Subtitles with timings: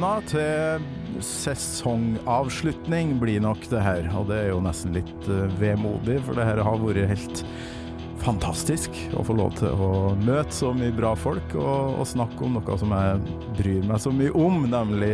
[0.00, 0.84] Da til
[1.20, 4.06] sesongavslutning blir nok det her.
[4.16, 7.42] Og det er jo nesten litt uh, vemodig, for det her har vært helt
[8.20, 12.56] fantastisk å få lov til å møte så mye bra folk og, og snakke om
[12.58, 15.12] noe som jeg bryr meg så mye om, nemlig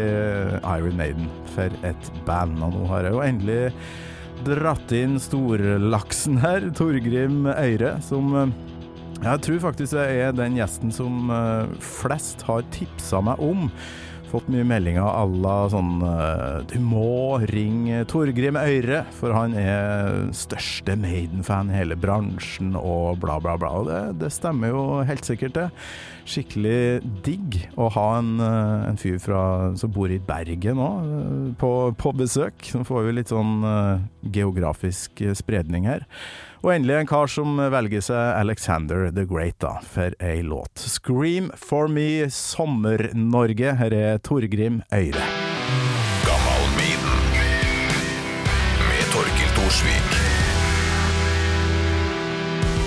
[0.63, 1.27] Iron Maiden.
[1.57, 2.63] For et band.
[2.63, 3.61] Og nå har jeg jo endelig
[4.47, 8.47] dratt inn storlaksen her, Torgrim Øyre, som uh,
[9.17, 11.31] jeg tror faktisk jeg er den gjesten som
[11.83, 13.71] flest har tipsa meg om.
[14.27, 20.27] Fått mye meldinger à la sånn uh, Du må ringe Torgrim Øyre, for han er
[20.35, 23.71] største Maiden-fan i hele bransjen, og bla, bla, bla.
[23.87, 25.69] Det, det stemmer jo helt sikkert, det.
[26.27, 29.45] Skikkelig digg å ha en, uh, en fyr fra,
[29.79, 31.15] som bor i Bergen òg,
[31.63, 32.67] på, på, besøk.
[32.67, 33.63] Så får vi litt sånn
[34.35, 36.03] geografisk spredning her.
[36.65, 40.73] Og endelig en kar som velger seg Alexander the Great da, for ei låt.
[40.81, 43.77] 'Scream for me Sommer-Norge'.
[43.77, 45.27] Her er Torgrim Øyre.
[46.25, 46.65] Gammal
[48.89, 50.17] med Torkil Thorsvik.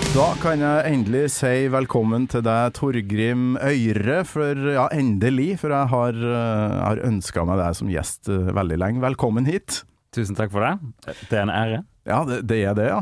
[0.09, 4.23] Da kan jeg endelig si velkommen til deg, Torgrim Øyre.
[4.25, 5.59] For ja, endelig.
[5.61, 9.05] For jeg har, jeg har ønska meg deg som gjest veldig lenge.
[9.05, 9.83] Velkommen hit.
[10.09, 10.73] Tusen takk for det.
[11.29, 11.83] Det er en ære.
[12.09, 13.01] Ja, det, det er det, ja.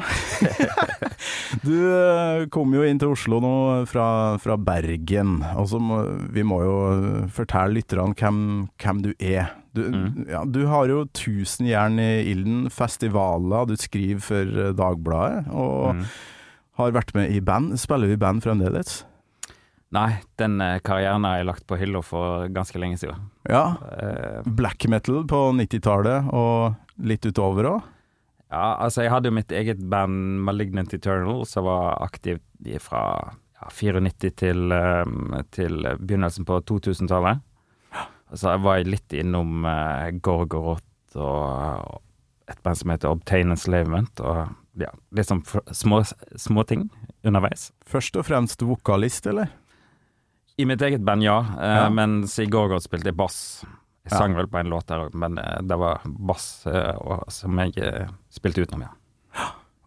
[1.67, 3.53] du kom jo inn til Oslo nå
[3.87, 5.39] fra, fra Bergen.
[5.47, 5.79] Altså,
[6.33, 6.75] vi må jo
[7.33, 8.41] fortelle lytterne hvem,
[8.83, 9.53] hvem, du er.
[9.77, 10.27] Du, mm.
[10.27, 15.47] ja, du har jo tusen jern i ilden, festivaler, du skriver for Dagbladet.
[15.55, 16.07] Og mm.
[16.81, 17.77] har vært med i band.
[17.79, 19.05] Spiller vi band fremdeles?
[19.95, 23.29] Nei, den karrieren har jeg lagt på hylla for ganske lenge siden.
[23.47, 23.77] Ja.
[24.43, 27.93] Black metal på 90-tallet og litt utover òg?
[28.47, 32.43] Ja, altså jeg hadde jo mitt eget band Malignant Eternal, som var aktivt
[32.83, 33.01] fra
[33.59, 37.43] ja, 94 til, um, til begynnelsen på 2000-tallet.
[38.35, 41.99] Så jeg var litt innom uh, Gorgoroth og,
[42.47, 44.47] et band som heter Obtain Enslavement, og
[44.79, 45.43] ja, litt sånn
[45.75, 46.01] små,
[46.39, 46.87] små ting
[47.27, 47.71] underveis.
[47.87, 49.51] Først og fremst vokalist, eller?
[50.57, 51.41] I mitt eget band, ja.
[51.57, 51.89] Uh, ja.
[51.91, 53.41] Mens i Gorgoroth spilte jeg bass.
[54.07, 56.65] Jeg sang vel på en låt der òg, men det var bass
[57.33, 58.93] som jeg spilte utenom, ja.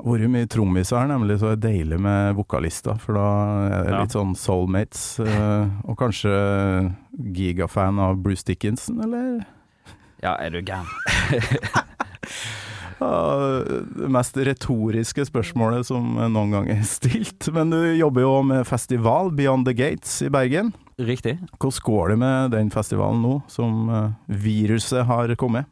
[0.01, 2.97] Vært mye trommiser her, nemlig, så det er deilig med vokalister.
[3.03, 3.27] For da
[3.67, 5.03] er det litt sånn soulmates.
[5.21, 6.33] og kanskje
[7.37, 9.43] gigafan av Bruce Dickinson, eller?
[10.25, 10.89] Ja, er du gæren?
[13.01, 17.49] det mest retoriske spørsmålet som noen gang er stilt.
[17.55, 20.75] Men du jobber jo med festival, Beyond the Gates i Bergen.
[21.01, 21.39] Riktig.
[21.57, 23.89] Hvordan går det med den festivalen nå, som
[24.29, 25.71] viruset har kommet?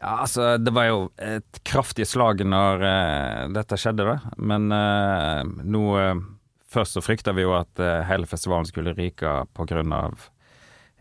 [0.00, 4.34] Ja, altså, det var jo et kraftig slag når uh, dette skjedde, da.
[4.40, 6.28] Men uh, nå uh,
[6.70, 10.20] Først så frykta vi jo at hele festivalen skulle ryke på grunn av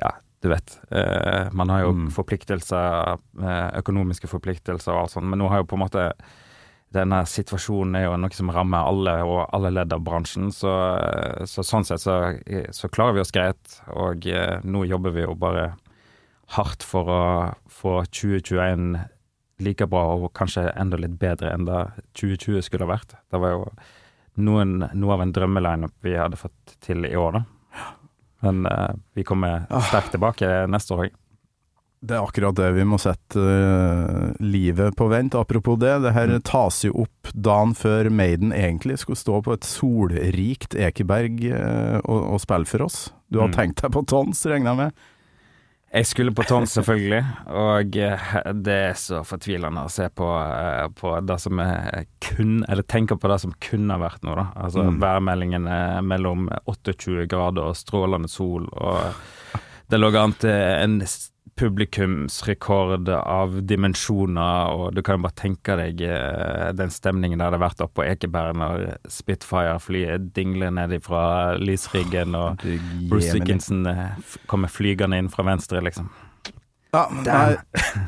[0.02, 0.10] Ja,
[0.42, 0.72] du vet.
[1.54, 2.08] man har jo mm.
[2.16, 3.20] forpliktelser,
[3.78, 6.08] økonomiske forpliktelser og alt sånt, men nå har jo på en måte
[6.96, 10.72] denne situasjonen er jo noe som rammer alle og alle ledd av bransjen, så,
[11.46, 12.16] så sånn sett så,
[12.74, 13.78] så, klarer vi oss greit.
[13.94, 14.26] Og
[14.66, 15.72] nå jobber vi jo bare
[16.56, 17.22] hardt for å
[17.70, 18.98] få 2021
[19.60, 21.84] like bra og kanskje enda litt bedre enn det
[22.18, 23.18] 2020 skulle ha vært.
[23.30, 23.64] Det var jo
[24.40, 27.46] noen, noe av en drømmelineup vi hadde fått til i år, da.
[28.46, 29.84] Men uh, vi kommer ah.
[29.84, 31.18] sterkt tilbake neste år òg.
[32.00, 32.70] Det er akkurat det.
[32.78, 35.36] Vi må sette uh, livet på vent.
[35.36, 36.42] Apropos det, det her mm.
[36.48, 42.20] tas jo opp dagen før Maiden egentlig skulle stå på et solrikt Ekeberg uh, og,
[42.22, 43.02] og, spille for oss.
[43.28, 43.58] Du har mm.
[43.58, 45.02] tenkt deg på tons, regner jeg med?
[45.90, 48.26] Jeg skulle på Tons, selvfølgelig, og eh,
[48.62, 51.62] det er så fortvilende å se på, eh, på det som
[52.22, 54.46] kun Eller tenke på det som kunne vært noe, da.
[54.68, 55.00] Altså mm.
[55.02, 59.58] værmeldingen er mellom 28 grader og strålende sol, og
[59.90, 61.00] det lå an til en
[61.58, 67.62] publikumsrekord av dimensjoner, og du kan jo bare tenke deg eh, den stemningen det har
[67.62, 72.66] vært oppe på Ekeberg når Spitfire-flyet dingler ned fra lysriggen, og
[73.10, 76.12] Bruce Dickinson eh, kommer flygende inn fra venstre, liksom.
[76.91, 77.57] Ja, damn.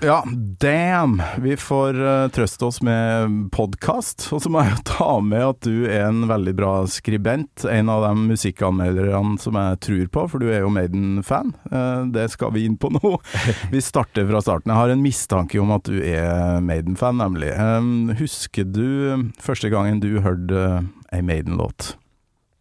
[0.02, 0.24] ja,
[0.60, 1.22] damn.
[1.38, 4.26] Vi får uh, trøste oss med podkast.
[4.34, 7.66] Og så må jeg jo ta med at du er en veldig bra skribent.
[7.70, 11.54] En av de musikkanmelderne som jeg tror på, for du er jo Maiden-fan.
[11.70, 13.14] Uh, det skal vi inn på nå.
[13.74, 14.74] Vi starter fra starten.
[14.74, 17.54] Jeg har en mistanke om at du er Maiden-fan, nemlig.
[17.62, 20.82] Um, husker du første gangen du hørte uh,
[21.14, 21.94] ei Maiden-låt?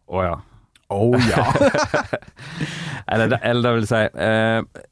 [0.05, 0.37] Å oh, ja.
[0.91, 1.49] Å oh, ja.
[3.11, 4.87] eller, eller det vil si uh,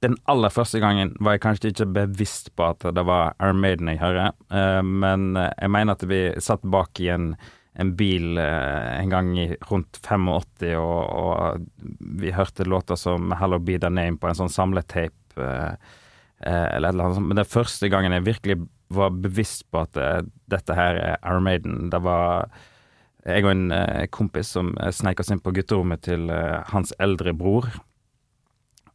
[0.00, 3.90] den aller første gangen var jeg kanskje ikke bevisst på at det var Iron Maiden
[3.92, 7.34] jeg hører, uh, men jeg mener at vi satt bak i en
[7.80, 13.58] en bil eh, en gang i rundt 85, og, og vi hørte låter som 'Hello
[13.58, 15.38] Be The Name' på en sånn samletape.
[15.38, 15.74] Eh,
[16.40, 17.28] eh, eller et eller annet sånt.
[17.28, 18.58] Men er første gangen jeg virkelig
[18.90, 21.90] var bevisst på at eh, dette her er Iron Maiden.
[21.90, 22.50] Det var
[23.26, 26.92] jeg og en eh, kompis som eh, sneik oss inn på gutterommet til eh, hans
[26.98, 27.68] eldre bror.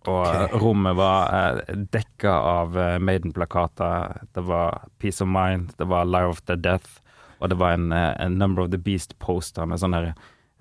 [0.05, 0.59] Og okay.
[0.61, 4.21] rommet var eh, dekka av eh, Maiden-plakater.
[4.37, 7.01] Det var Peace of Mind, det var Live of the Death,
[7.39, 9.97] og det var en, eh, en Number of the Beast-poster med sånn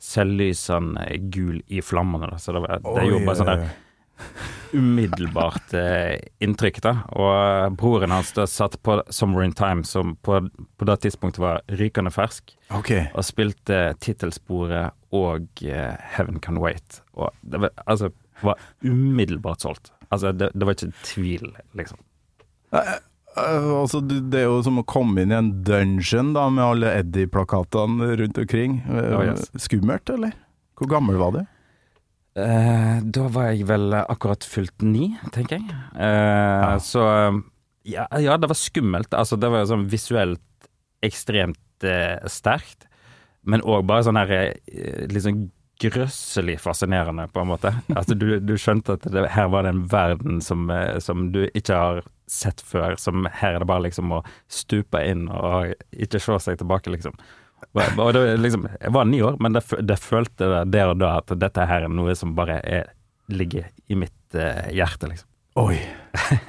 [0.05, 2.33] selvlysende gul i flammene.
[2.33, 2.39] Da.
[2.39, 3.67] Så det, var, det gjorde bare sånn der
[4.75, 6.95] umiddelbart eh, inntrykk, da.
[7.15, 11.43] Og eh, broren hans da satt på Summer in Time, som på, på det tidspunktet
[11.43, 12.93] var rykende fersk, Ok.
[13.15, 17.03] og spilte tittelsporet og eh, Heaven Can Wait.
[17.15, 18.11] Og det var, altså,
[18.43, 19.93] var umiddelbart solgt.
[20.11, 21.47] Altså, det, det var ikke tvil,
[21.79, 21.99] liksom.
[22.75, 22.93] Eh,
[23.39, 28.13] altså, det er jo som å komme inn i en dungeon da, med alle Eddie-plakatene
[28.21, 28.81] rundt omkring.
[28.89, 29.49] Eh, Oh, yes.
[29.69, 30.35] Skummelt, eller?
[30.79, 31.43] Hvor gammel var du?
[32.35, 35.77] Eh, da var jeg vel akkurat fylt ni, tenker jeg.
[35.95, 37.05] Eh, Så
[37.87, 39.15] ja, ja, det var skummelt.
[39.15, 40.41] Altså, det var jo sånn visuelt
[41.05, 42.89] ekstremt eh, sterkt,
[43.45, 45.45] men òg bare sånn her eh, litt sånn
[45.83, 47.73] grøsselig fascinerende, på en måte.
[47.95, 51.45] Altså, du, du skjønte at det, her var det en verden som, eh, som du
[51.51, 52.97] ikke har sett før.
[53.01, 57.17] Som her er det bare liksom å stupe inn og ikke se seg tilbake, liksom.
[57.75, 61.17] Og, det, liksom, jeg var ni år, men det, det følte det der og da
[61.23, 62.93] at dette her er noe som bare er,
[63.33, 65.31] ligger i mitt eh, hjerte, liksom.
[65.59, 65.79] Oi.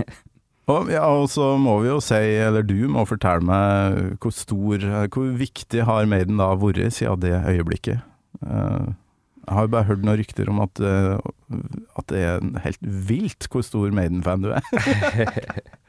[0.71, 4.85] og, ja, og så må vi jo si, eller du må fortelle meg hvor stor,
[5.13, 8.03] hvor viktig har Maiden da vært siden det øyeblikket?
[8.43, 8.93] Eh,
[9.45, 11.17] jeg har jo bare hørt noen rykter om at, eh,
[11.95, 14.63] at det er helt vilt hvor stor Maiden-fan du er.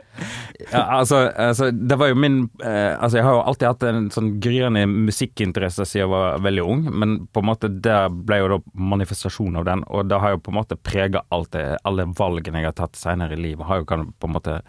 [0.73, 4.09] Ja, altså, altså, det var jo min eh, Altså, jeg har jo alltid hatt en
[4.15, 7.99] sånn gryende musikkinteresse siden jeg var veldig ung, men på en måte det
[8.29, 8.59] ble jo da
[8.95, 12.79] manifestasjon av den, og det har jo på en måte prega alle valgene jeg har
[12.81, 14.61] tatt senere i livet, har jo kan på en måte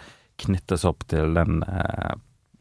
[0.44, 2.16] knyttes opp til den eh,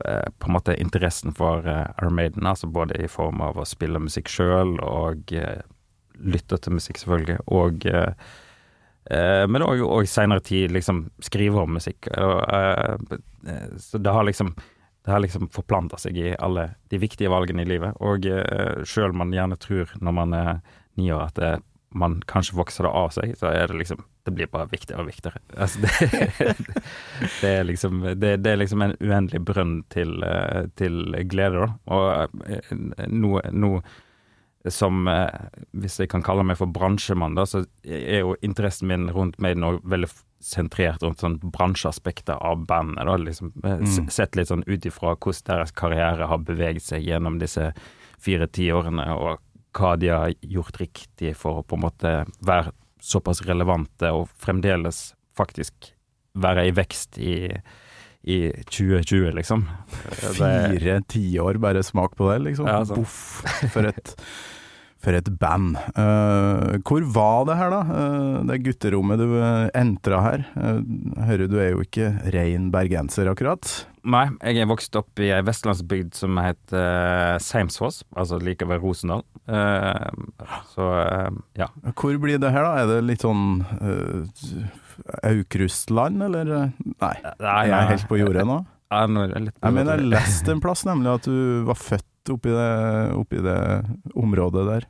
[0.07, 3.69] eh, på en måte interessen for eh, Iron Maiden, altså både i form av å
[3.69, 5.65] spille musikk sjøl og eh,
[6.21, 8.13] lytte til musikk, selvfølgelig, og eh,
[9.11, 12.09] Eh, men òg og seinere tid liksom skrive om musikk.
[12.11, 12.97] Eh,
[13.79, 14.55] så det har liksom
[15.07, 17.95] det har liksom forplanta seg i alle de viktige valgene i livet.
[18.03, 20.53] Og eh, sjøl man gjerne tror når man er
[20.99, 21.53] ni år at det,
[21.95, 25.07] man kanskje vokser det av seg, så er det liksom Det blir bare viktigere og
[25.07, 25.39] viktigere.
[25.63, 26.57] Altså det,
[27.41, 30.19] det er liksom det, er liksom en uendelig brønn til,
[30.75, 31.69] til glede, da.
[31.87, 33.71] Og nå, nå
[34.73, 35.29] som eh,
[35.77, 39.57] Hvis jeg kan kalle meg for bransjemann, da, så er jo interessen min rundt meg
[39.61, 40.09] nå veldig
[40.43, 43.07] sentrert rundt sånn bransjeaspekter av bandet.
[43.07, 44.11] da, liksom eh, Mm.
[44.11, 47.73] Sett litt sånn ut ifra hvordan deres karriere har beveget seg gjennom disse
[48.19, 49.39] fire tiårene, og
[49.77, 52.73] hva de har gjort riktig for å på en måte være
[53.03, 55.93] såpass relevante og fremdeles faktisk
[56.37, 57.35] være i vekst i,
[58.25, 58.39] i
[58.73, 59.67] 2020, liksom.
[60.37, 62.67] Fire tiår, bare smak på det, liksom.
[62.69, 62.81] Ja.
[62.89, 63.43] Boff,
[63.73, 64.15] for et,
[65.03, 65.77] for et band.
[65.97, 67.83] Uh, hvor var det her, da?
[67.87, 70.47] Uh, det gutterommet du uh, entra her.
[70.57, 70.81] Uh,
[71.29, 73.71] hører du er jo ikke rein bergenser, akkurat.
[74.07, 79.25] Nei, jeg er vokst opp i ei vestlandsbygd som heter Seimsfoss, altså like ved Rosendal.
[79.47, 80.11] Eh,
[80.75, 81.67] så eh, ja.
[81.95, 82.83] Hvor blir det her, da?
[82.83, 83.65] Er det litt sånn
[85.27, 86.51] Aukrustland, eller?
[86.51, 86.71] Nei,
[87.03, 88.61] Nei, Nei, er jeg helt på jordet nå?
[88.95, 92.53] Jeg, jeg, jeg, Jeg mener, jeg leste en plass nemlig at du var født oppi
[92.53, 92.69] det,
[93.17, 93.57] oppi det
[94.15, 94.87] området der.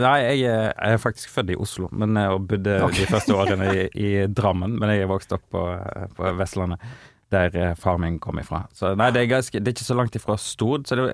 [0.00, 3.36] Nei, jeg er, jeg er faktisk født i Oslo, men jeg har bodd de første
[3.36, 4.78] årene i, i Drammen.
[4.80, 5.64] Men jeg er vokst opp på,
[6.16, 6.82] på Vestlandet,
[7.30, 8.64] der eh, far min kom ifra.
[8.74, 11.08] Så nei, det er, ganske, det er ikke så langt ifra Stord, så det,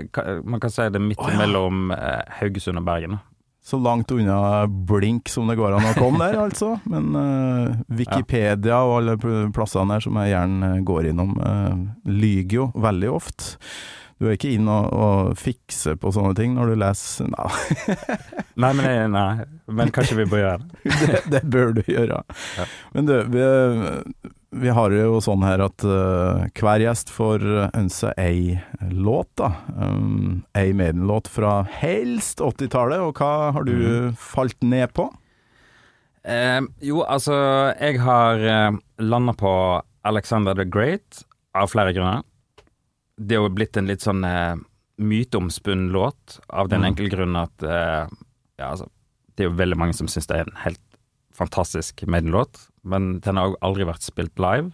[0.46, 1.40] man kan si det er midt oh, ja.
[1.42, 3.18] mellom eh, Haugesund og Bergen.
[3.66, 6.76] Så langt unna blink som det går an å komme der, altså.
[6.86, 9.16] Men uh, Wikipedia og alle
[9.50, 11.74] plassene der som jeg gjerne eh, går innom, uh,
[12.06, 13.56] lyger jo veldig ofte.
[14.16, 17.50] Du er ikke inn og, og fikser på sånne ting når du leser Nei,
[18.62, 19.28] Nei, men, jeg, nei,
[19.78, 20.80] men kanskje vi bør gjøre det.
[21.02, 22.22] det, det bør du gjøre.
[22.56, 22.66] Ja.
[22.96, 23.44] Men du, vi,
[24.62, 28.56] vi har jo sånn her at uh, hver gjest får ønske ei
[28.88, 29.52] låt, da.
[29.76, 34.16] Um, ei Maiden-låt fra helst 80-tallet, og hva har du mm.
[34.16, 35.10] falt ned på?
[36.26, 37.36] Eh, jo, altså,
[37.78, 39.52] jeg har eh, landa på
[40.06, 41.22] Alexander the Great
[41.54, 42.24] av flere grunner.
[43.16, 44.56] Det er jo blitt en litt sånn eh,
[45.00, 46.88] myteomspunnen låt, av den Mm.
[46.90, 48.08] enkle grunn at eh,
[48.58, 48.88] ja, altså,
[49.36, 50.80] det er jo veldig mange som syns det er en helt
[51.36, 54.72] fantastisk Maiden-låt, men den har jo aldri vært spilt live.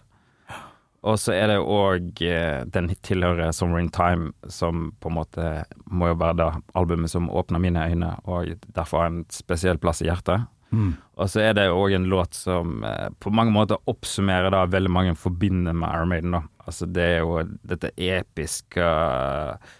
[1.03, 5.65] Og så er det òg eh, Den tilhører 'Summer in Time', som på en måte
[5.91, 10.01] må jo være det albumet som åpner mine øyne, og derfor har en spesiell plass
[10.01, 10.47] i hjertet.
[10.71, 10.95] Mm.
[11.17, 14.89] Og så er det òg en låt som eh, på mange måter oppsummerer det veldig
[14.89, 16.31] mange forbinder med Iron Maiden.
[16.31, 16.41] da.
[16.67, 19.71] Altså Det er jo dette episke eh,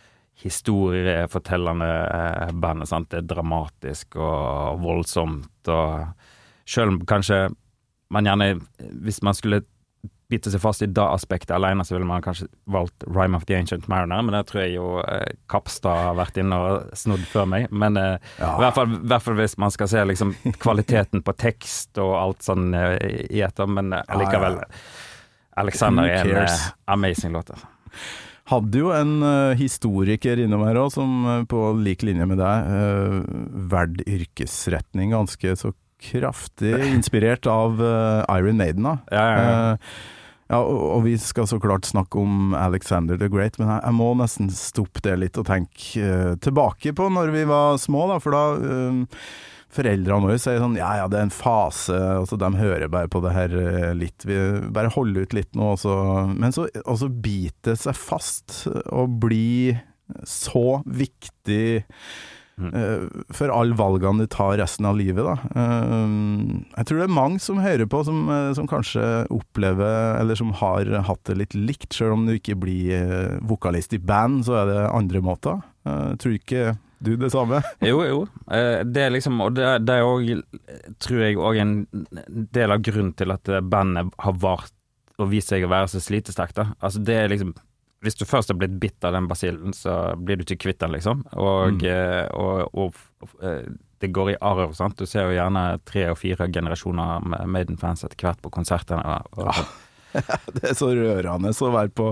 [0.44, 2.90] historiefortellende eh, bandet.
[2.90, 3.10] sant?
[3.12, 6.08] Det er dramatisk og voldsomt og
[6.66, 7.50] Selv om kanskje
[8.14, 8.54] man gjerne
[9.04, 9.64] Hvis man skulle
[10.32, 13.54] bite seg fast i det aspektet alene, så ville man kanskje valgt Rhyme of the
[13.60, 17.46] Ancient Mariner, men det tror jeg jo eh, Kapstad har vært inne og snodd før
[17.52, 17.68] meg.
[17.70, 18.56] Men eh, Ja.
[18.56, 20.32] i hvert fall, i hvert fall hvis man skal se liksom
[20.64, 22.96] kvaliteten på tekst og alt sånn eh,
[23.30, 24.18] i etter, men eh, Ja,
[24.64, 24.64] Ja,
[25.60, 27.52] Alexander er en eh, amazing låt.
[27.54, 27.68] Altså.
[28.52, 32.74] Hadde jo en uh, historiker innom her òg, som uh, på lik linje med deg
[32.74, 33.22] uh,
[33.72, 35.72] valgte yrkesretning ganske så
[36.04, 38.90] kraftig inspirert av Iron Maiden.
[38.90, 38.98] da.
[39.14, 39.78] Ja, ja, ja.
[40.54, 44.52] Ja, og, vi skal så klart snakke om Alexander the Great, men jeg, må nesten
[44.54, 48.44] stoppe det litt og tenke uh, tilbake på når vi var små, da, for da
[48.60, 49.24] eh,
[49.74, 53.24] Foreldrene våre sier sånn ja ja, det er en fase, altså de hører bare på
[53.26, 54.38] det her eh, litt, vi
[54.74, 55.96] bare holder ut litt nå, og så,
[56.30, 59.82] men så og biter det seg fast og blir
[60.30, 61.82] så viktig
[62.54, 62.68] Mm.
[62.78, 65.34] eh, for alle valgene du tar resten av livet, da.
[65.58, 66.12] Eh,
[66.78, 69.02] jeg tror det er mange som hører på, som, som kanskje
[69.34, 74.02] opplever, eller som har hatt det litt likt, selv om du ikke blir vokalist i
[74.06, 75.64] band, så er det andre måter.
[75.90, 76.68] Jeg tror ikke
[77.04, 77.60] du det samme?
[77.90, 78.22] Jo, jo.
[78.52, 80.32] Eh, Det er liksom Og det, det er òg,
[81.04, 81.76] tror jeg, òg en
[82.56, 84.72] del av grunnen til at eh, bandet har vart
[85.22, 86.58] og vist seg å være så slitesterkt.
[86.82, 87.52] Altså, det er liksom
[88.04, 90.92] Hvis du først har blitt bitt av den basillen, så blir du ikke kvitt den,
[90.98, 91.22] liksom.
[91.40, 92.34] Og, Mm.
[92.36, 93.70] og, og, og, eh,
[94.04, 94.98] det går i arv, sant.
[95.00, 99.00] Du ser jo gjerne tre og fire generasjoner med Maiden-fans etter hvert på konsertene.
[99.32, 99.62] Og, og,
[100.56, 102.12] Det er så rørende å være på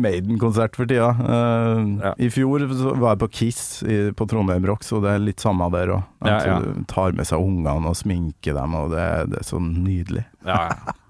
[0.00, 1.10] Maiden-konsert for tida.
[1.18, 2.12] Uh, Ja.
[2.20, 2.64] I fjor
[3.00, 6.04] var jeg på Kiss i, på Trondheim Rock, så det er litt samme der òg.
[6.26, 6.58] Ja, ja.
[6.64, 10.26] Du tar med seg ungene og sminker dem, og det, det er så nydelig.
[10.46, 10.96] ja, ja.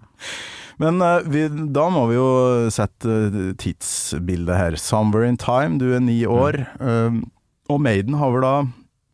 [0.80, 1.42] Men uh, vi,
[1.76, 2.28] da må vi jo
[2.72, 4.76] sette eh, tidsbildet her.
[4.80, 6.56] 'Somewhere in Time', du er ni år.
[6.80, 7.18] eh,
[7.68, 8.54] og Maiden har vel da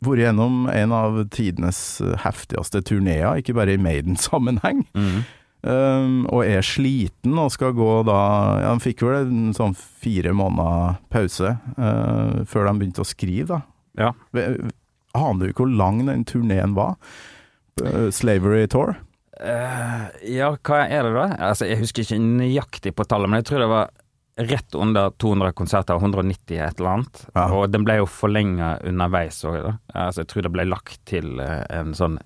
[0.07, 4.85] vært gjennom en av tidenes heftigste turneer, ikke bare i Maiden-sammenheng.
[4.95, 5.25] Mhm.
[5.65, 8.17] Um, og er sliten og skal gå da
[8.61, 13.57] Ja, de fikk vel en sånn fire måneder pause uh, før de begynte å skrive,
[13.57, 13.63] da.
[13.97, 14.11] Ja.
[15.17, 16.95] Aner du hvor lang den turneen var?
[17.81, 18.99] Uh, Slavery Tour?
[19.41, 21.25] Uh, ja, hva er det da?
[21.49, 23.95] Altså, jeg husker ikke nøyaktig på tallet, men jeg tror det var
[24.37, 27.23] rett under 200 konserter, 190 et eller annet.
[27.33, 27.47] Ja.
[27.57, 29.73] Og den ble jo forlenga underveis òg, da.
[30.05, 32.21] Altså, jeg tror det ble lagt til en sånn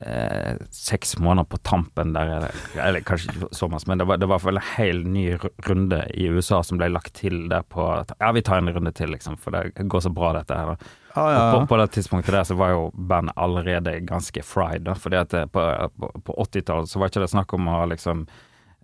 [0.00, 4.28] eh, seks måneder på tampen der, eller, kanskje ikke så masse, men det var, det
[4.30, 5.26] var vel en hel ny
[5.68, 7.86] runde i USA som ble lagt til der på
[8.18, 10.74] Ja, vi tar en runde til, liksom, for det går så bra, dette her.
[10.74, 10.92] da.
[11.14, 11.52] Ja.
[11.52, 14.96] På, på det tidspunktet der så var jo bandet allerede ganske fried, da.
[14.98, 15.68] Fordi at på,
[16.00, 18.26] på, på 80-tallet så var ikke det snakk om å liksom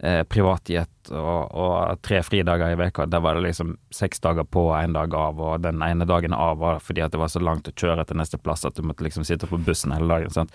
[0.02, 3.06] eh, privatjet og, og tre fridager i veka.
[3.10, 6.34] Der var det liksom seks dager på og én dag av, og den ene dagen
[6.36, 8.86] av var fordi at det var så langt å kjøre til neste plass at du
[8.86, 10.34] måtte liksom sitte på bussen hele dagen.
[10.34, 10.54] Sant?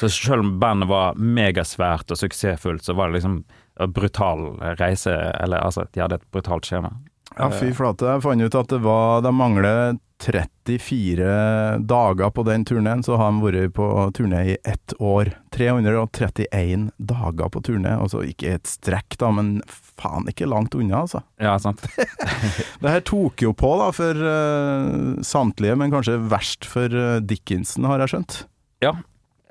[0.00, 3.42] Så selv om bandet var megasvært og suksessfullt, så var det liksom
[3.80, 4.48] en brutal
[4.80, 6.92] reise, eller altså, de hadde et brutalt skjema.
[7.38, 8.08] Ja, fy flate.
[8.10, 13.30] Jeg fant ut at det var De mangler 34 dager på den turneen, så har
[13.30, 13.86] han vært på
[14.16, 15.32] turné i ett år.
[15.56, 17.94] 331 dager på turné.
[17.96, 21.22] Altså ikke et strekk, da, men faen ikke langt unna, altså.
[21.40, 21.84] Ja, sant.
[22.82, 27.88] Det her tok jo på da for uh, samtlige, men kanskje verst for uh, Dickinson,
[27.88, 28.42] har jeg skjønt.
[28.84, 28.94] Ja,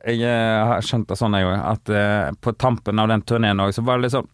[0.07, 3.59] jeg eh, har skjønt det sånn jeg òg, at uh, på tampen av den turneen
[3.59, 4.29] òg, så var det liksom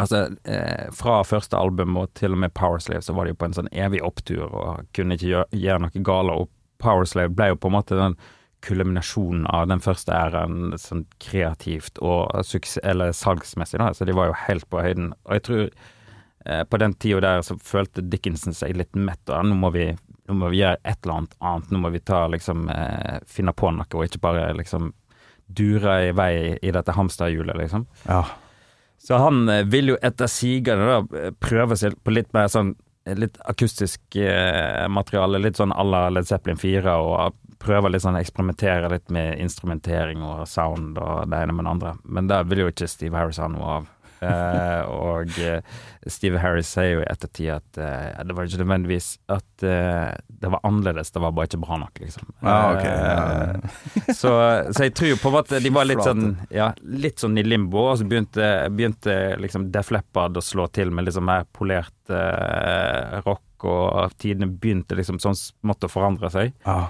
[0.00, 3.50] Altså, eh, fra første album og til og med Powerslave, så var det jo på
[3.50, 6.36] en sånn evig opptur og kunne ikke gjøre, gjøre noe gale.
[6.42, 8.16] Og Powerslave ble jo på en måte den
[8.64, 12.28] kulminasjonen av den første æraen sånn kreativt og
[12.82, 13.90] eller salgsmessig, da.
[13.96, 15.14] Så de var jo helt på høyden.
[15.24, 19.48] Og jeg tror eh, på den tida der så følte Dickinson seg litt mett, og
[19.48, 19.90] nå må vi
[20.30, 23.54] nå må vi gjøre et eller annet annet, nå må vi ta liksom eh, finne
[23.56, 24.92] på noe, og ikke bare liksom
[25.50, 27.86] dure i vei i dette hamsterhjulet, liksom.
[28.06, 28.22] Ja.
[29.00, 32.74] Så han eh, vil jo etter sigende eh, prøve seg på litt mer sånn
[33.08, 38.04] eh, litt akustisk eh, materiale, litt sånn à la Led Zeppelin 4, og prøve litt
[38.04, 41.94] sånn eksperimentere litt med instrumentering og sound og det ene med det andre.
[42.04, 43.88] Men det vil jo ikke Steve Harris ha noe av.
[44.20, 45.62] Eh, og eh,
[46.12, 50.10] Steve Harris sier jo i ettertid at eh, det var ikke nødvendigvis at eh,
[50.42, 52.28] det var annerledes, det var bare ikke bra nok, liksom.
[52.44, 52.86] Ja, ok.
[52.90, 54.34] Eh, så,
[54.76, 57.86] så jeg tror på en måte de var litt sånn Ja, litt sånn i limbo,
[57.92, 61.94] og så begynte, begynte liksom Def Leppard å slå til med liksom mer polert
[63.24, 66.54] rock, og tidene begynte liksom sånn smått å forandre seg.
[66.66, 66.88] Ja.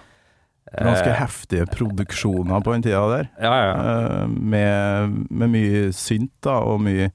[0.70, 3.26] Ganske Eh, heftige produksjoner på den tida der.
[3.42, 3.72] Ja, ja.
[4.22, 7.10] Eh, med, med mye synt da, og mye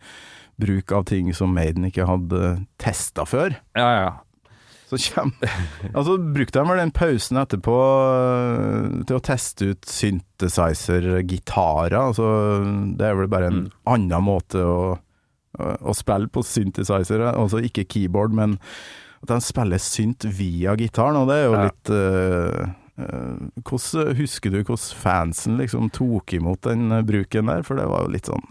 [0.60, 3.56] bruk av ting som Maiden ikke hadde testa før.
[3.76, 4.12] ja, ja.
[4.86, 5.32] Så kjem,
[5.98, 11.96] altså brukte de vel den pausen etterpå eh, til å teste ut synthesizer-gitarer.
[11.98, 12.28] Altså,
[12.98, 13.72] det er vel bare en Mm.
[13.86, 14.98] annen måte å,
[15.60, 18.58] å spille på synthesizer, altså ikke keyboard, men
[19.24, 21.64] at de spiller synt via gitaren, og det er jo Ja.
[21.66, 22.66] litt eh,
[22.96, 27.66] hvordan, Husker du hvordan fansen liksom tok imot den eh, bruken der?
[27.68, 28.46] For det var jo litt sånn,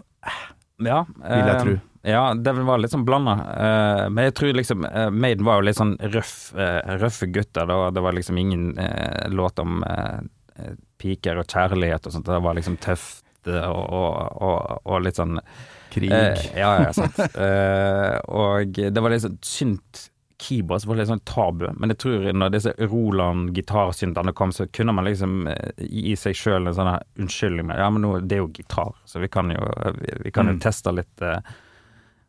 [0.85, 1.75] Ja, vil jeg eh, tro.
[2.05, 3.33] Ja, det var litt sånn blanda.
[3.55, 7.65] Eh, men jeg tror liksom eh, Maiden var jo litt sånn røff, eh, røffe gutter.
[7.65, 7.89] Da.
[7.95, 10.19] Det var liksom ingen eh, låt om eh,
[10.61, 12.29] eh, piker og kjærlighet og sånt.
[12.29, 15.39] Det var liksom tøft eh, og, og, og, og litt sånn
[15.95, 16.11] Krig.
[16.11, 17.17] Eh, ja, ja, sant.
[17.45, 20.09] Eh, og det var litt sånn synt
[20.45, 24.53] keyboard så var det litt sånn tabu, men jeg tror når disse Roland gitarsyntene kom,
[24.55, 26.91] så kunne man liksom eh, gi seg sjøl en sånn
[27.25, 29.65] unnskyldning med Ja, men nå, det er jo gitar, så vi kan jo,
[29.99, 30.61] vi, vi kan jo Mm.
[30.63, 31.39] teste litt eh.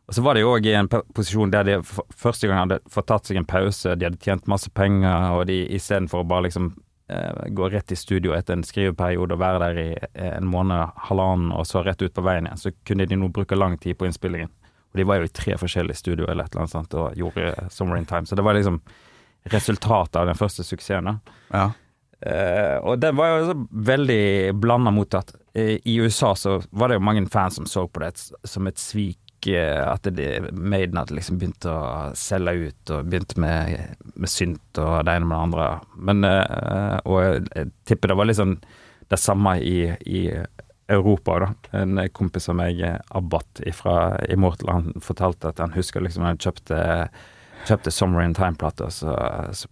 [0.07, 3.09] Og så var de òg i en posisjon der de for første gang hadde fått
[3.11, 6.69] tatt seg en pause, de hadde tjent masse penger, og de istedenfor å bare liksom
[7.11, 10.95] eh, gå rett i studio etter en skriveperiode og være der i eh, en måned,
[11.09, 13.99] halvannen, og så rett ut på veien igjen, så kunne de nå bruke lang tid
[13.99, 14.53] på innspillingen.
[14.97, 17.51] Og de var jo i tre forskjellige studioer eller et eller annet sånt, og gjorde
[17.75, 18.25] Summer in Time.
[18.25, 18.81] Så det var liksom
[19.53, 21.05] resultatet av den første suksessen.
[21.13, 21.37] da.
[21.53, 21.67] ja.
[22.21, 25.35] Eh, og den var jo veldig blanda mottatt.
[25.53, 28.15] Eh, I USA så var det jo mange fans som så på det
[28.49, 29.21] som et svik.
[29.47, 31.77] eh, At det, Maiden hadde liksom begynt å
[32.17, 35.69] selge ut og begynt med, med synt og det ene med det andre.
[36.09, 36.25] Men,
[37.05, 37.21] og
[37.53, 38.57] jeg tipper det var sånn
[39.13, 40.23] det samme i, i
[40.89, 41.39] Europa.
[41.39, 41.79] da.
[41.81, 43.97] En kompis av meg, eh, Abbat fra
[44.29, 47.09] Immortal, han fortalte at han husker liksom han kjøpte,
[47.67, 48.91] kjøpte Summer in Time-plater.
[48.91, 49.17] så,
[49.53, 49.69] så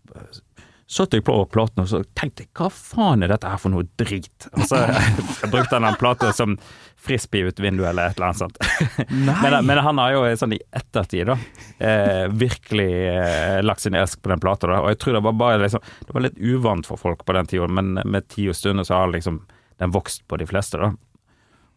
[0.86, 3.86] satt jeg på platen og så tenkte jeg, hva faen er dette her for noe
[4.00, 4.48] drit?
[4.52, 4.82] Og så
[5.52, 6.58] brukte han den plata som
[7.04, 9.08] frisbee ut vinduet eller et eller annet sånt.
[9.12, 11.38] Men, men han har jo sånn i ettertid da,
[11.78, 14.80] eh, virkelig eh, lagt sin elsk på den plata, da.
[14.84, 17.50] Og jeg tror det var bare liksom, det var litt uvant for folk på den
[17.50, 19.42] tida, men med tid og stunder så har liksom
[19.82, 20.94] den vokst på de fleste, da.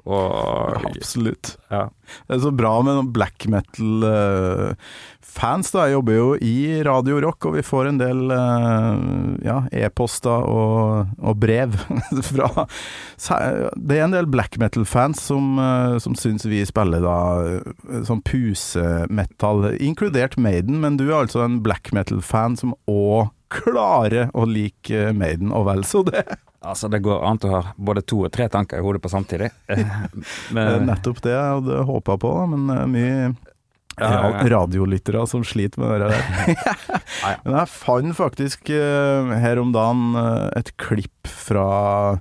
[0.07, 1.57] Og Absolutt.
[1.67, 1.89] ja.
[2.27, 4.77] Det er så bra med noen black metal-fans.
[5.73, 5.83] da.
[5.83, 8.95] Jeg jobber jo i Radio Rock, og vi får en del eh,
[9.43, 11.75] ja, e-poster og, og brev
[12.29, 12.47] fra
[13.75, 17.17] Det er en del black metal-fans som, uh, som syns vi spiller da
[17.83, 24.29] Sånn sånn pusemetal, inkludert Maiden, men du er altså en black metal-fan som òg klarer
[24.35, 26.23] å like Maiden, og vel så det.
[26.65, 29.51] Altså, det går an å ha både to og tre tanker i hodet på samtidig.
[29.69, 33.35] Eh, Men, nettopp det jeg hadde håpa på, men er mye
[33.97, 36.55] Ja, radiolyttere som sliter med det der.
[37.45, 42.19] Men jeg fant faktisk eh, her om dagen eh, et klipp fra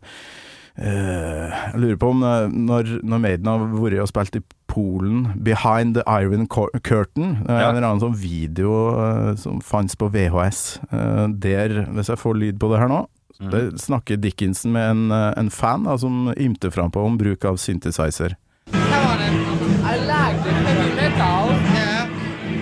[0.76, 4.44] eh, Jeg lurer på om eh, når, når Maiden har vært og spilt i
[4.76, 7.70] Polen, 'Behind the Iron Curtain', Ja.
[7.70, 10.80] en eller annen sånn video eh, som fantes på VHS.
[10.92, 13.06] eh, der, hvis jeg får lyd på det her nå,
[13.40, 13.50] Mm.
[13.50, 17.56] Det snakker Dickinson med en, eh, en fan da, som ymter frampå om bruk av
[17.56, 18.36] synthesizer.
[18.72, 19.34] Come on, then.
[19.84, 21.50] I like the heavy metal.
[21.74, 22.08] Yeah.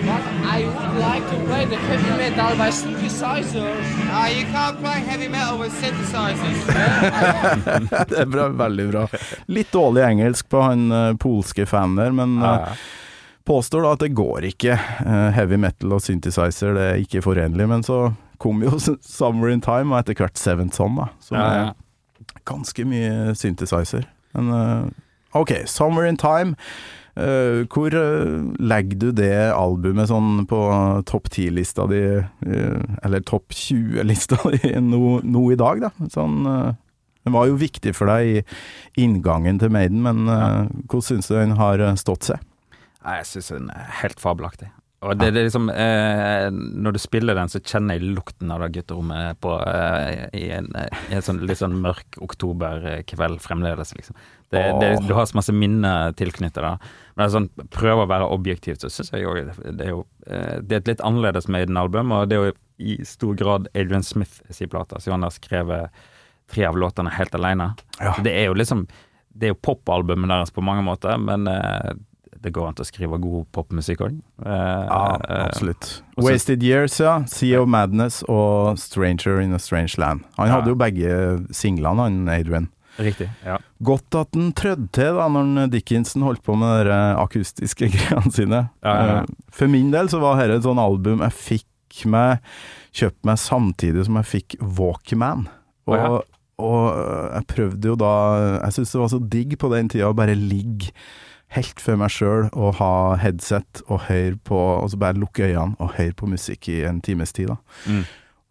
[0.05, 3.85] But I would like to play the heavy metal by synthesizers.
[4.11, 6.65] Ah, you can't play heavy metal with synthesizers.
[8.09, 9.07] det er bra, veldig bra.
[9.47, 12.75] Litt dårlig engelsk på han eh, polske fanen der, men Ja,
[13.45, 14.75] påstår da at det går ikke.
[15.05, 18.09] Eh, heavy metal og synthesizer det er ikke forenlig, men så
[18.41, 18.75] kom jo
[19.17, 21.09] Summer in Time og etter hvert Seventh Son, da.
[21.23, 21.71] Som ja, ja.
[21.71, 24.07] er ganske mye synthesizer.
[24.35, 24.93] Men eh,
[25.39, 26.55] OK, Summer in Time.
[27.15, 30.57] Uh, hvor uh, legger du det albumet sånn på
[31.07, 36.09] topp 10-lista di, uh, eller topp 20-lista di nå, nå i dag, da?
[36.11, 41.37] Sånn Den var jo viktig for deg i inngangen til Maiden, men hvordan syns du
[41.37, 42.43] den har stått seg?
[43.05, 44.71] Jeg syns den er helt fabelaktig.
[45.05, 48.63] Og det, det er liksom eh, Når du spiller den, så kjenner jeg lukten av
[48.63, 54.17] det gutterommet på eh, i, en, i en sånn litt sånn mørk oktoberkveld fremdeles, liksom.
[54.53, 56.73] Det, det, du har så masse minner tilknyttet det.
[57.19, 60.77] Men sånn, prøve å være objektiv, så syns jeg jo det er jo eh, Det
[60.77, 64.71] er et litt annerledes Maiden-album, og det er jo i stor grad Adrian Smith sin
[64.71, 66.03] plate, så han har skrevet
[66.51, 67.71] tre av låtene helt alene.
[67.99, 68.15] Ja.
[68.23, 68.87] Det er jo liksom
[69.35, 71.95] Det er jo popalbumet deres på mange måter, men eh,
[72.45, 74.19] det går an til å skrive god popmusikk òg.
[74.45, 75.87] Ja, absolutt.
[76.15, 77.23] også- Wasted Years, ja.
[77.25, 80.21] Sea of Madness og Stranger in a Strange Land.
[80.37, 81.17] Han hadde jo begge
[81.51, 82.69] singlene, han Adrian.
[82.97, 83.27] Riktig.
[83.43, 83.57] ja.
[83.83, 88.61] Godt at han trødde til da når Dickinson holdt på med de akustiske greiene sine.
[88.85, 89.17] Ja, ja.
[89.23, 92.39] Eh, For min del så var dette et sånn album jeg fikk meg
[92.95, 95.47] kjøpt meg samtidig som jeg fikk Walkman.
[95.87, 96.21] Og, oh,
[96.57, 96.85] og
[97.35, 98.13] jeg prøvde jo da
[98.63, 100.93] Jeg syntes det var så digg på den tida å bare ligge
[101.55, 102.91] helt for meg sjøl å ha
[103.21, 107.01] headset og høre på Og så bare lukke øynene og høre på musikk i en
[107.05, 107.57] times tid, da.
[107.87, 108.05] Mm.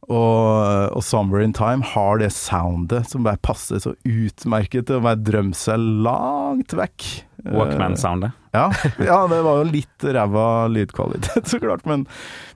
[0.05, 5.05] Og, og Summer in Time har det soundet som bare passer så utmerket til å
[5.05, 7.07] bare drømme seg langt vekk.
[7.45, 8.37] Walkman-soundet.
[8.55, 8.69] Ja,
[9.03, 11.85] ja, det var jo litt ræva lydkvalitet, så klart.
[11.89, 12.07] Men,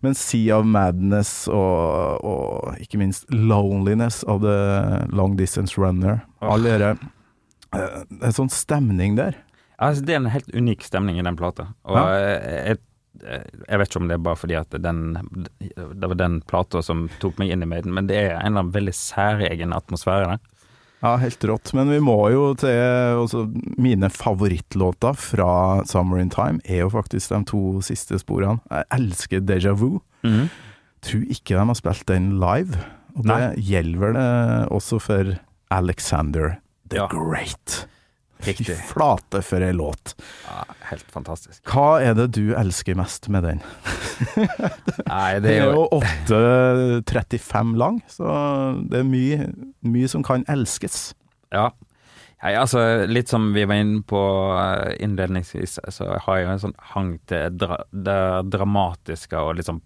[0.04, 6.22] men Sea of Madness og, og ikke minst Loneliness av The Long Distance Runner.
[6.44, 6.94] Alle dere
[7.74, 9.36] eh, Det er sånn stemning der.
[9.78, 11.68] Altså, det er en helt unik stemning i den plata.
[11.86, 12.78] Og jeg,
[13.22, 15.00] jeg vet ikke om det er bare fordi at den
[15.66, 18.64] Det var den plata som tok meg inn i Maiden, men det er en eller
[18.64, 20.44] annen veldig særegen atmosfære der.
[20.98, 21.70] Ja, helt rått.
[21.78, 22.74] Men vi må jo til
[23.22, 23.44] også,
[23.78, 25.50] Mine favorittlåter fra
[25.86, 28.58] Summer in Time er jo faktisk de to siste sporene.
[28.70, 30.00] Jeg elsker Deja Vu.
[31.06, 32.80] Tror ikke de har spilt den live.
[33.14, 33.62] Og det Nei.
[33.62, 34.26] gjelder det
[34.74, 35.36] også for
[35.74, 36.58] Alexander
[36.90, 37.06] the Ja.
[37.10, 37.86] Great.
[38.44, 38.54] Fy
[38.86, 40.14] flate for ei låt.
[40.46, 41.62] Ja, helt fantastisk.
[41.68, 43.62] Hva er det du elsker mest med den?
[45.10, 48.30] Nei, det er jo jo 8.35 lang, så
[48.88, 49.50] det er mye,
[49.86, 51.12] mye som kan elskes.
[51.54, 51.70] Ja.
[52.38, 54.20] Nei, altså, litt som vi var inne på
[54.54, 58.20] eh, innledningsvis, så har jeg jo en sånn hang til dra det
[58.54, 59.82] dramatiske og litt sånn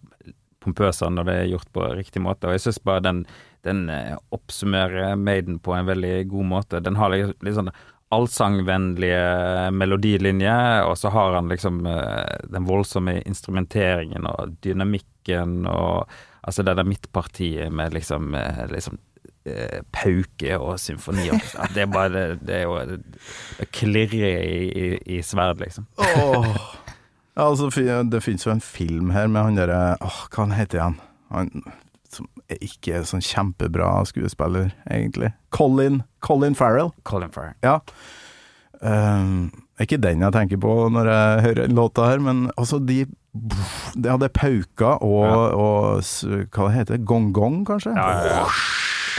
[0.62, 2.48] pompøse når det er gjort på riktig måte.
[2.48, 3.24] Og jeg syns bare den,
[3.66, 6.82] den eh, oppsummerer Maiden på en veldig god måte.
[6.84, 7.72] Den har litt, litt sånn
[8.12, 16.10] allsangvennlige melodilinje, og så har han liksom eh, den voldsomme instrumenteringen og dynamikken og
[16.42, 18.98] altså det der midtpartiet med liksom, eh, liksom
[19.48, 21.30] eh, pauke og symfoni.
[21.74, 22.78] Det er bare det, det er jo
[23.58, 24.86] Det klirrer i, i,
[25.18, 25.88] i sverd, liksom.
[27.32, 27.70] Ja, altså,
[28.12, 30.98] det finnes jo en film her med han derre Åh, hva han heter han?
[31.32, 31.62] Han
[32.12, 35.32] som ikke er sånn kjempebra skuespiller, egentlig.
[35.50, 36.92] Colin, Colin Farrell.
[37.08, 37.54] Colin Farrell.
[37.64, 37.78] Ja.
[38.82, 43.04] Um, ikke den jeg tenker på når jeg hører den låta her, men altså de
[43.96, 45.36] Ja, det er pauka og, Ja.
[45.56, 46.02] og
[46.52, 47.04] hva det heter det?
[47.08, 47.94] Gong-gong, kanskje?
[47.96, 48.46] Ja, ja, ja.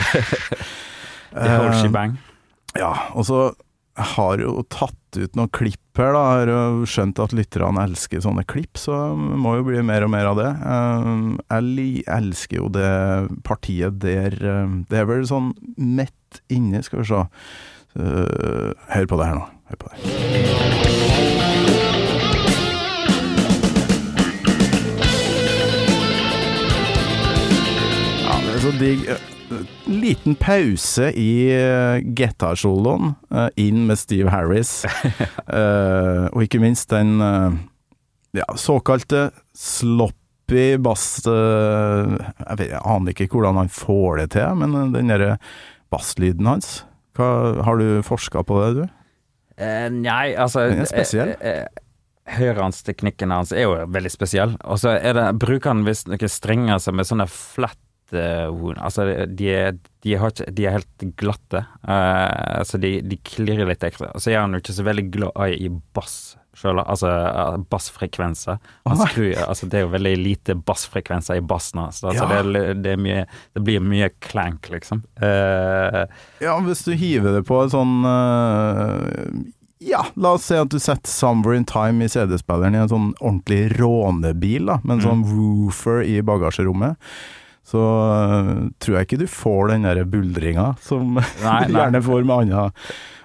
[1.34, 2.18] The whole Eh, shebang.
[2.78, 3.54] Ja, og så
[3.94, 6.22] jeg har jo tatt ut noen klipp her, da.
[6.32, 10.10] Har jo skjønt at lytterne elsker sånne klipp, så det må jo bli mer og
[10.10, 10.50] mer av det.
[10.66, 12.90] Um, Jeg elsker jo det
[13.46, 17.22] partiet der um, Det er vel sånn midt inne, skal vi se.
[17.94, 19.46] Uh, hør på det her nå.
[19.70, 19.96] Hør på det.
[28.24, 29.06] Ja, det er så digg.
[29.84, 34.82] Liten pause i uh, gitarsoloen, uh, inn med Steve Harris.
[35.48, 37.62] uh, og ikke minst den eh,
[38.34, 41.26] ja, såkalte sloppy bass...
[41.26, 45.36] eh, jeg, vet, jeg aner ikke hvordan han får det til, men eh, den derre
[45.94, 46.82] basslyden hans
[47.14, 48.84] hva, Har du forska på det, du?
[49.62, 51.34] Eh, nei, altså Den er spesiell.
[51.38, 51.82] Eh, eh,
[52.34, 54.56] Høyrehandsteknikken hans er jo veldig spesiell.
[54.64, 57.78] Og så er det, bruker han visst noen strenger som er sånne flat
[58.12, 58.78] horn.
[58.78, 63.70] Altså, de er, de, har ikke, de er helt glatte, uh, så de, de klirrer
[63.70, 64.12] litt ekstra.
[64.14, 68.60] Og så er han jo ikke så veldig glad i bass sjøl, altså eh, bassfrekvenser.
[68.86, 72.02] Skrur, altså, det er jo veldig lite bassfrekvenser i bassen hans.
[72.04, 72.42] Altså, Ja.
[72.42, 75.02] det, er, det, er det blir mye clank, liksom.
[75.20, 76.04] Uh,
[76.42, 79.42] Ja, hvis du hiver det på en sånn uh,
[79.84, 83.10] Ja, la oss si at du setter 'Summer in Time' i CD-spilleren i en sånn
[83.20, 86.96] ordentlig rånebil, da, med en sånn woofer i bagasjerommet.
[87.64, 88.48] Så eh,
[88.82, 92.72] tror jeg ikke du får den der buldringa som Nei, du gjerne får med annen,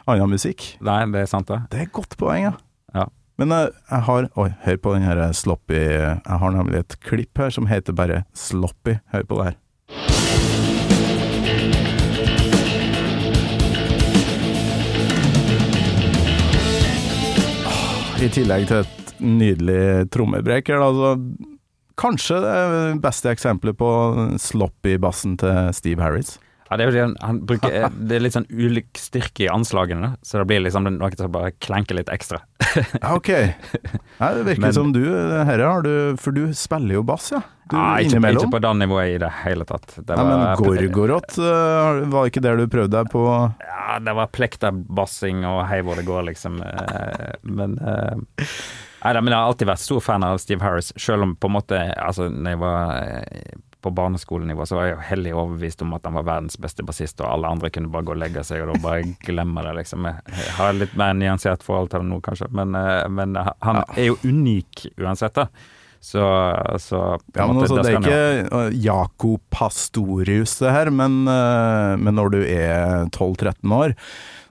[0.09, 0.75] annen musikk.
[0.79, 1.59] nei, det er sant, det.
[1.73, 2.53] Det er et godt poeng, ja.
[2.95, 3.07] Ja.
[3.39, 7.39] Men eh, jeg har Oi, hør på den her sloppy Jeg har nemlig et klipp
[7.43, 8.99] her som heter bare 'Sloppy'.
[9.13, 9.59] Hør på det her.
[18.19, 21.11] I tillegg til et nydelig trommebrekk her, da, så
[21.99, 22.59] kanskje det
[23.03, 23.89] beste eksempelet på
[24.39, 26.37] sloppy-bassen til Steve Harris.
[26.69, 30.11] Ja, det er jo han, bruker eh, Det er litt sånn ulik styrke i anslagene,
[30.21, 32.43] så det blir liksom noe som bare klenker litt ekstra.
[33.17, 33.29] Ok.
[33.33, 37.39] Ja, det virker Men- som du Herre har du For du spiller jo bass, ja?
[37.69, 39.95] Du, Nei, ikke, ikke på det nivået i det hele tatt.
[39.97, 43.23] Det Nei, men var- Gorgoroth, eh, var ikke det du prøvde deg på
[43.65, 46.61] Ja, det var plekterbassing og hei hvor det går, liksom.
[46.61, 47.79] eh, Men
[49.01, 51.49] eh, Nei, men jeg har alltid vært stor fan av Steve Harris, selv om på
[51.49, 55.81] en måte Altså, når jeg var eh, på barneskolenivå, så var jeg jo hellig overbevist
[55.85, 58.43] om at han var verdens beste bassist, og alle andre kunne bare gå og legge
[58.43, 60.03] seg, og da bare glemme det, liksom.
[60.09, 64.09] Jeg har litt mer nyansert forhold til det nå, kanskje, men, eh, men han er
[64.09, 65.47] jo unik uansett, da.
[66.03, 66.19] Så,
[66.79, 66.99] så
[67.35, 72.15] Ja, men måte, altså, det er jo- ikke Jakob Jaco Pastorius det her, men, men
[72.15, 73.95] når du er 12-13 år,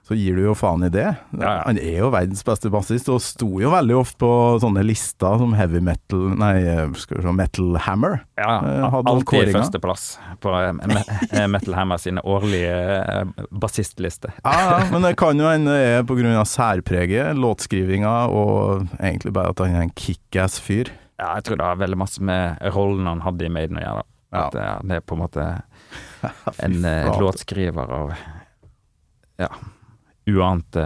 [0.09, 1.05] så gir du jo faen i det.
[1.37, 4.29] Han er jo verdens beste bassist, og sto jo veldig ofte på
[4.63, 6.55] sånne lister som heavy metal Nei,
[6.97, 8.15] skal vi se, Metal Hammer.
[8.39, 10.05] Ja, Eh, hadde alltid førsteplass
[10.41, 14.33] på eh, Me- eh, Metal Hammer sine årlige eh, bassistlister.
[14.43, 16.43] Ja, ja, men det kan jo hende det er pga.
[16.49, 20.89] særpreget, låtskrivinga og egentlig bare at han er en kickass fyr.
[21.19, 24.03] Ja, jeg tror det har veldig masse med rollen han hadde i Maiden å gjøre.
[24.33, 24.67] At Ja.
[24.81, 25.45] Eh, er på en måte
[26.65, 28.13] en eh, låtskriver av
[29.39, 29.47] ja,
[30.29, 30.85] uante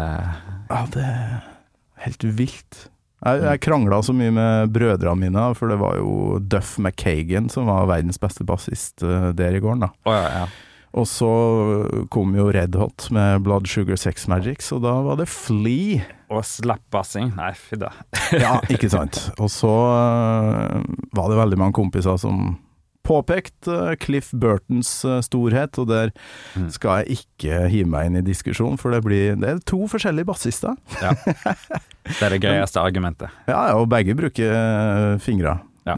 [0.69, 1.39] Ja, det er
[2.05, 2.87] helt vilt.
[3.23, 7.69] Jeg, jeg krangla så mye med brødrene mine, for det var jo Duff McKagan som
[7.71, 9.91] var verdens beste bassist eh, der i gården, da.
[10.09, 10.73] Oh, ja, ja.
[10.93, 11.29] Og så
[12.13, 16.03] kom jo Red Hot med Blood Sugar Sex Magic, så da var det Flea.
[16.33, 17.31] Og slappbassing.
[17.37, 17.89] Nei, fy da.
[18.33, 19.17] Ja, ikke sant.
[19.41, 20.83] Og så eh,
[21.17, 22.57] var det veldig mange kompiser som
[23.03, 26.11] påpekte eh, Cliff Burtons eh, storhet, og der
[26.55, 26.69] Mm.
[26.71, 30.25] skal jeg ikke hive meg inn i diskusjon, for det blir Det er to forskjellige
[30.29, 30.75] bassister.
[31.01, 31.13] Ja.
[32.03, 33.29] Det er det gøyeste argumentet.
[33.47, 35.95] Ja, og begge bruker eh, fingre Ja.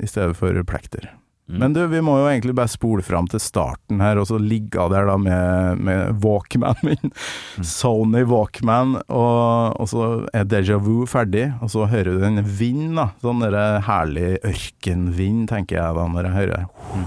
[0.00, 1.10] i stedet for plekter.
[1.46, 1.58] Mm.
[1.62, 4.82] Men du, vi må jo egentlig bare spole fram til starten her, og så ligge
[4.90, 7.12] der da med, med Walkman min.
[7.12, 7.66] Mm.
[7.66, 12.96] Sony Walkman, og, og så er Deja Vu ferdig, og så hører du den vind,
[12.98, 13.12] da.
[13.22, 17.06] Sånn der herlig ørkenvind, tenker jeg da, når jeg hører Mm.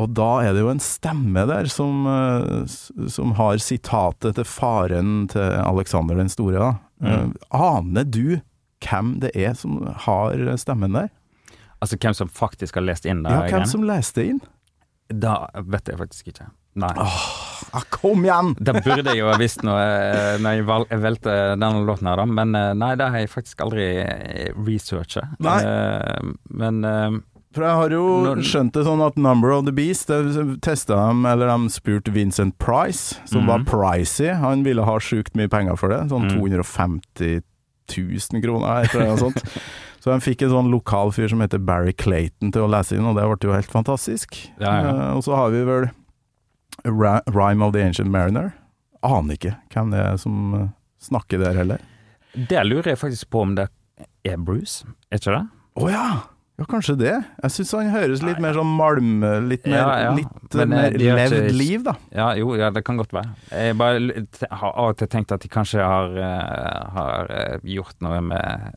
[0.00, 5.26] Og da er det jo en stemme der som, eh, som har sitatet til faren
[5.32, 6.70] til Alexander den store, da.
[7.02, 7.10] Mm.
[7.10, 8.38] Eh, Aner du
[8.80, 11.10] hvem det er som har stemmen der?
[11.80, 13.30] Altså hvem som faktisk har lest inn det?
[13.32, 14.40] Ja, hvem som leste inn?
[15.10, 16.50] Da vet jeg faktisk ikke.
[16.78, 16.92] Nei.
[17.74, 18.52] Ah, kom igjen!
[18.60, 22.06] Det burde jeg jo ha visst når jeg, når jeg val- jeg valgte denne låten
[22.06, 22.26] her, da.
[22.30, 23.88] Men eh, nei, det har jeg faktisk aldri
[24.54, 25.24] researcha.
[25.40, 26.30] Eh,
[26.62, 27.18] men eh,
[27.56, 28.04] For jeg har jo
[28.46, 30.06] skjønt det sånn at Number of the Beast
[30.62, 33.48] testa dem, eller de spurte Vincent Price, som Mhm.
[33.50, 34.28] var pricy.
[34.30, 36.38] Han ville ha sjukt mye penger for det, sånn Mm.
[36.38, 37.42] 250
[37.90, 39.42] 000 kroner eller noe sånt.
[40.00, 43.04] Så de fikk en sånn lokal fyr som heter Barry Clayton til å lese inn,
[43.04, 44.38] og det ble jo helt fantastisk.
[44.60, 44.92] Ja, ja.
[44.96, 45.90] Uh, og så har vi vel
[46.88, 48.54] Rhyme of the Ancient Mariner.
[49.04, 50.66] Aner ikke hvem det er som eh,
[51.04, 51.80] snakker der heller.
[52.36, 53.68] det lurer jeg faktisk på om det
[54.28, 55.46] er Bruce, er ikke det?
[55.80, 56.04] Å ja!
[56.60, 57.14] Ja, kanskje det.
[57.40, 59.22] Jeg syns han høres litt mer sånn malm...
[59.48, 60.10] Litt mer, Ja, ja.
[60.18, 61.94] Litt Men, eh, mer levd ikke- liv, da.
[62.12, 63.30] Ja, jo, ja, det kan godt være.
[63.48, 64.26] Jeg bare
[64.60, 66.12] har av og til tenkt at de kanskje har,
[66.98, 67.32] har
[67.64, 68.76] gjort noe med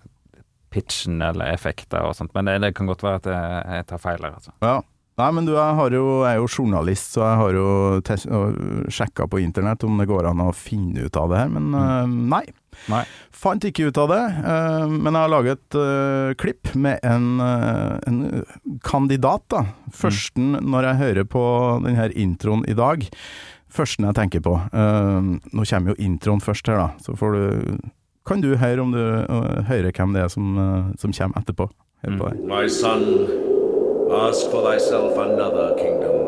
[0.73, 4.03] pitchen eller effekter og sånt, men det, det kan godt være at jeg, jeg tar
[4.03, 4.55] feil her, altså.
[4.65, 4.81] Ja.
[5.13, 9.27] Nei, men du, jeg, har jo, jeg er jo journalist, så jeg har jo sjekka
[9.29, 12.43] på internett om det går an å finne ut av det her, men eh, nei.
[12.89, 13.03] Nei.
[13.29, 17.37] Fant ikke ut av det, Uh, men jeg har laget et eh, klipp med en,
[17.43, 18.17] en
[18.85, 19.61] kandidat, da.
[19.93, 21.43] Førsten når jeg hører på
[21.85, 23.05] denne introen i dag.
[23.73, 24.55] Førsten jeg tenker på.
[24.73, 27.43] Nå kommer jo introen først her, da, så får du
[28.25, 31.67] Kan du høre om du uh, hører hvem det er som, uh, som kommer etterpå?
[32.05, 32.37] Hør på det.
[32.47, 33.03] My son,
[34.15, 36.19] ask for thyself another kingdom,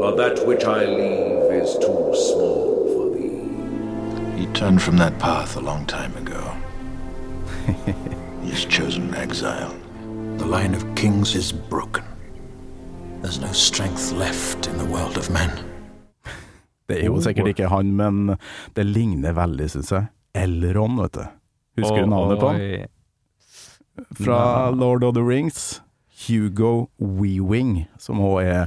[0.00, 3.38] for that which I leave is too small for thee.
[4.36, 6.42] He turned from that path a long time ago.
[8.42, 9.74] He's chosen exile.
[10.38, 12.04] The line of kings is broken.
[13.22, 15.50] There's no strength left in the world of men.
[16.88, 18.36] Det er jo sikkert ikke han, men
[18.76, 20.06] det ligner veldig, syns jeg.
[20.42, 21.24] Elron, vet du.
[21.80, 22.92] Husker du navnet på han?
[24.18, 25.80] Fra Lord of the Rings.
[26.26, 28.62] Hugo Weewing, som òg er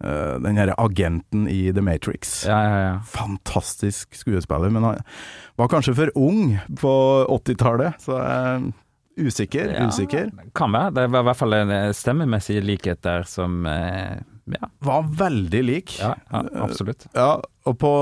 [0.00, 2.40] uh, den herre agenten i The Matrix.
[2.48, 2.94] Ja, ja, ja.
[3.12, 5.02] Fantastisk skuespiller, men han
[5.60, 6.94] var kanskje for ung på
[7.28, 8.68] 80-tallet, så er
[9.18, 10.32] usikker, usikker.
[10.56, 10.94] Kan være.
[10.96, 14.20] Det var i hvert fall en eh, stemmemessig likhet der som eh,
[14.54, 15.98] Ja, Var veldig lik.
[16.00, 17.06] ja, ja absolutt.
[17.14, 17.92] Ja, og på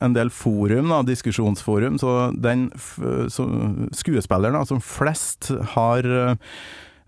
[0.00, 2.68] en del forum, da, diskusjonsforum, så den
[3.32, 3.46] så
[3.96, 6.36] skuespilleren da, som flest har eh,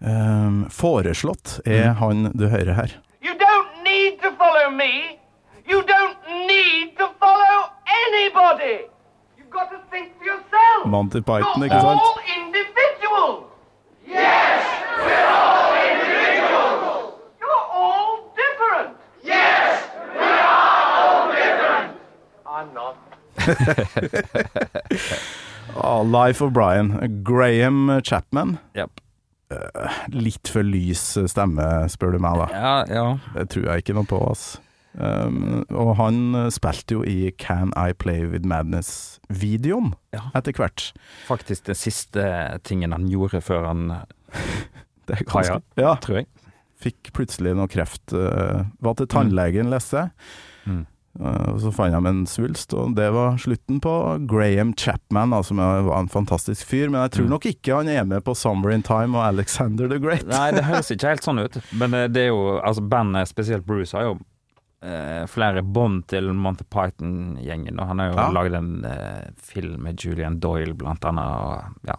[0.02, 2.96] eh, foreslått, er han du hører her.
[3.22, 5.18] You don't need to follow me.
[5.68, 6.16] You don't
[6.48, 7.68] need to follow
[8.06, 8.88] anybody.
[9.38, 10.86] You've got to think for yourself.
[10.86, 12.00] Monty Python, ikke sant?
[12.00, 13.44] all individuals.
[14.08, 14.64] Yes,
[15.04, 17.20] we're all individuals.
[17.40, 18.96] You're all different.
[19.22, 19.84] Yes,
[20.16, 21.92] we are all different.
[22.48, 22.96] I'm not.
[25.76, 27.22] Ah, Life of Brian.
[27.22, 28.58] Graham Chapman.
[28.74, 29.00] Japp.
[30.12, 32.48] Litt for lys stemme, spør du meg, da.
[32.52, 33.04] Ja, ja.
[33.36, 34.46] Det tror jeg ikke noe på, ass.
[34.98, 40.24] Um, og han spilte jo i Can I Play With Madness-videoen Ja.
[40.34, 40.88] etter hvert.
[41.28, 42.24] Faktisk den siste
[42.66, 43.84] tingen han gjorde før han
[45.06, 45.84] Det er ganske, ja.
[45.84, 46.26] Ja, Tror jeg.
[46.82, 48.10] fikk plutselig noe kreft.
[48.12, 50.10] Uh, var til tannlegen, leste jeg.
[50.68, 50.82] Mm.
[51.20, 53.92] Eh, og så fant de en svulst, og det var slutten på
[54.30, 56.88] Graham Chapman, som var en fantastisk fyr.
[56.90, 57.30] Men jeg tror Mm.
[57.34, 60.26] nok ikke han er med på Summer in Time og Alexander the Great.
[60.26, 61.58] Nei, det høres ikke helt sånn ut.
[61.72, 64.18] Men eh, det er jo Altså, bandet, spesielt Bruce, har jo
[64.82, 67.80] eh, flere bånd til Monty Python-gjengen.
[67.80, 68.28] Og han har jo Ja.
[68.30, 71.96] laget en eh, film med Julian Doyle, blant annet, og ja,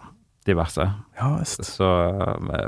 [0.50, 0.86] diverse.
[1.20, 1.30] Ja.
[1.46, 1.88] Så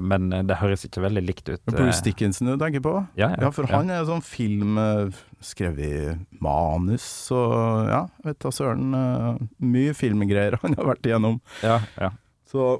[0.05, 1.61] Men det høres ikke veldig likt ut.
[1.67, 2.01] Bruce.
[2.05, 2.95] Dickinson du tenker på?
[3.19, 8.39] Ja, ja, Ja, for han er sånn film eh, skrevet i manus og ja, vet
[8.43, 8.93] da søren.
[8.97, 11.39] eh, mye filmgreier han har vært igjennom.
[11.65, 12.11] Ja, ja.
[12.51, 12.73] Så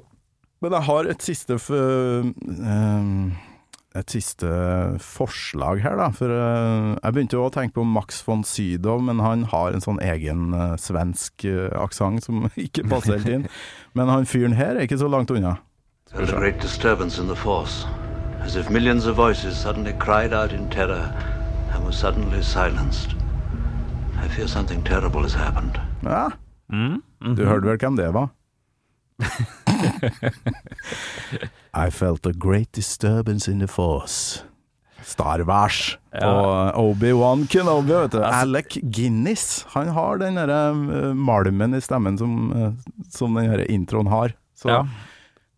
[0.62, 3.51] Men jeg har et siste for, eh,
[3.98, 4.48] et siste
[5.02, 6.08] forslag her, da.
[6.16, 9.84] For eh, jeg begynte jo å tenke på Max von Sydow, men han har en
[9.84, 13.48] sånn egen uh, svensk uh, aksent som ikke passer helt inn.
[13.98, 15.58] Men han fyren her er ikke så langt unna.
[16.12, 17.86] There a great disturbance in the force,
[18.44, 21.08] as if millions of voices suddenly cried out in terror
[21.72, 23.16] and were suddenly silenced.
[24.22, 25.80] I fear something terrible has happened.
[26.02, 26.30] Ja,
[26.72, 27.36] Mm, -hmm.
[27.36, 28.28] du hørte vel hvem det var?
[31.74, 34.42] I felt a great disturbance in the force.
[35.02, 36.28] Star Wars Ja.
[36.30, 38.18] og Obi-Wan Kenobi, vet du.
[38.22, 39.64] Altså- Alec Guinness.
[39.74, 42.72] Han har den derre eh, malmen i stemmen som, eh,
[43.10, 44.34] som den introen har.
[44.54, 44.86] Så Ja.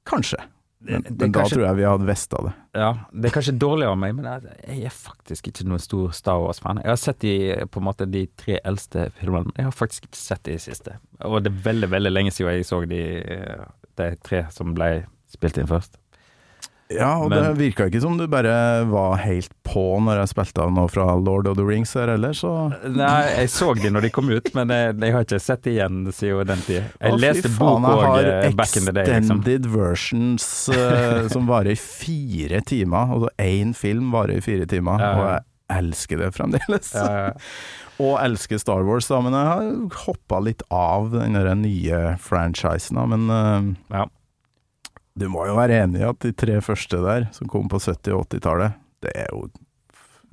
[0.07, 0.39] kanskje.
[0.85, 2.53] Men, Det- det men da kanskje- tror jeg vi hadde visst av det.
[2.75, 4.25] Ja, det er kanskje dårlig av meg, men
[4.69, 6.77] jeg, er faktisk ikke noen stor Star Wars-fan.
[6.83, 7.35] Jeg har sett de,
[7.73, 10.99] på en måte de tre eldste filmene, men jeg har faktisk ikke sett de siste.
[11.25, 13.65] Og det er veldig, veldig lenge siden jeg så de, eh,
[13.97, 15.97] de tre som ble spilt inn først.
[16.93, 20.63] Ja, og Men- det virka ikke som du bare var helt på når jeg spilte
[20.63, 22.51] av noe fra Lord of the Rings her heller, så
[22.85, 25.71] Nei, jeg så de når de kom ut, men jeg, jeg har ikke sett de
[25.79, 26.83] igjen siden den tid.
[27.01, 29.41] Jeg Å, leste faen, bok jeg òg har back in the day, liksom.
[29.41, 33.15] Extended versions uh, som varer i fire timer.
[33.17, 36.93] Altså én film varer i fire timer, Ja, og jeg elsker det fremdeles.
[36.95, 37.33] Ja, ja.
[38.05, 39.69] Og elsker Star Wars, da, men jeg har
[40.05, 42.99] hoppa litt av den nye franchisen.
[42.99, 44.05] da, Men uh, Ja.
[45.19, 48.17] Du må jo være enig i at de tre første der, som kom på 70-
[48.17, 49.47] og 80-tallet, det er jo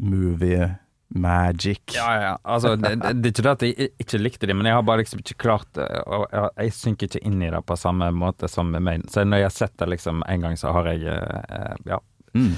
[0.01, 0.71] movie
[1.13, 1.81] magic.
[1.95, 2.37] Ja, ja.
[2.43, 4.85] Altså, det, det, det er ikke det at jeg ikke likte det, men jeg har
[4.87, 5.87] bare liksom ikke klart det.
[6.07, 9.03] Og jeg, jeg synker ikke inn i det på samme måte som med meg.
[9.11, 11.99] Så når jeg har sett det liksom en gang, så har jeg eh, Ja.
[12.33, 12.53] Mm.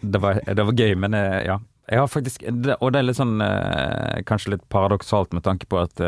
[0.00, 1.58] Det var, det var gøy, men eh, ja.
[1.88, 5.78] Jeg har faktisk Og det er litt sånn eh, Kanskje litt paradoksalt med tanke på
[5.80, 6.02] at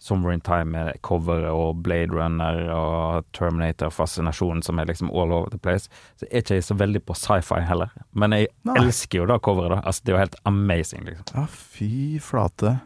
[0.00, 5.50] Summer in Time med coveret og Blade Runner og Terminator-fascinasjonen som er liksom all over
[5.52, 5.90] the place.
[6.16, 7.92] Så er ikke jeg så veldig på sci-fi heller.
[8.16, 8.78] Men jeg Nei.
[8.80, 9.82] elsker jo da coveret, da.
[9.84, 11.28] Altså, det er jo helt amazing, liksom.
[11.36, 11.90] Ja, fy
[12.24, 12.78] flate.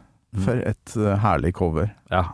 [0.43, 1.93] For et uh, herlig cover.
[2.11, 2.25] Ja.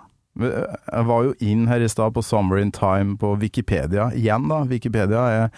[0.42, 4.10] Eh, Jeg var jo inn her i stad på Summer in Time på Wikipedia.
[4.18, 4.64] Igjen, da.
[4.66, 5.50] Wikipedia er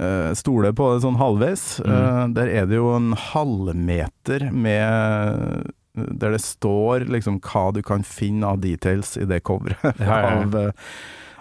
[0.00, 1.66] uh, stoler på det sånn halvveis.
[1.84, 8.02] Eh, der er det jo en halvmeter med Der det står liksom hva du kan
[8.02, 10.72] finne av details i det coveret Ja, ja, av, eh,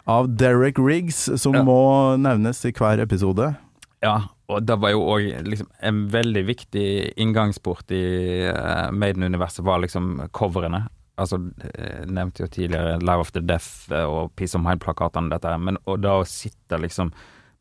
[0.05, 1.63] av Derek Riggs, som Ja.
[1.63, 3.55] må nevnes i hver episode.
[4.03, 8.03] Ja, og det var jo òg liksom en veldig viktig inngangsport i
[8.51, 10.83] uh, Maiden-universet, var liksom coverene.
[11.17, 15.47] Altså, jeg nevnte jo tidligere Live of the Death eh, og Peace of Mind-plakatene, dette
[15.47, 17.13] her, men og da å sitte liksom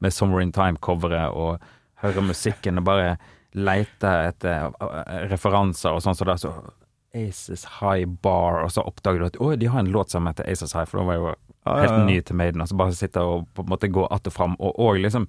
[0.02, 1.60] med Summer in Time-coveret og
[2.02, 3.16] høre musikken og bare
[3.54, 6.52] leite etter eh, referanser og sånn, så det, så
[7.14, 10.48] Aces High Bar, og så oppdager du at å, de har en låt som heter
[10.48, 12.04] Aces High, for da var jo helt ja, ja.
[12.08, 14.56] ny til Maiden, og så bare sitte og på en måte gå att og fram,
[14.58, 15.28] og, og liksom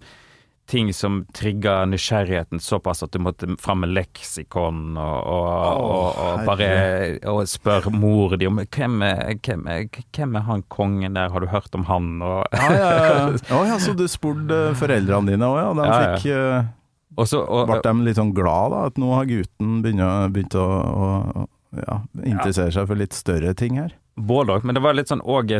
[0.66, 5.48] ting som trigger nysgjerrigheten såpass at du måtte fram med leksikon og, og,
[5.84, 6.70] og, og bare
[7.28, 11.44] og spør mor di om hvem er, hvem, er, hvem er han kongen der, har
[11.44, 12.14] du hørt om han?
[12.24, 13.26] Og, Ja, ja, ja.
[13.58, 15.74] Oh, ja, så du spurte foreldrene dine òg, ja.
[15.76, 16.16] De Ja, ja.
[16.16, 16.72] fikk eh,
[17.14, 20.64] og og, Ble de litt sånn glad da, at nå har gutten begynt, begynt å,
[20.64, 21.44] å
[21.82, 23.96] ja, interessere seg for litt større ting her?
[24.16, 25.56] Både òg, men det var litt sånn òg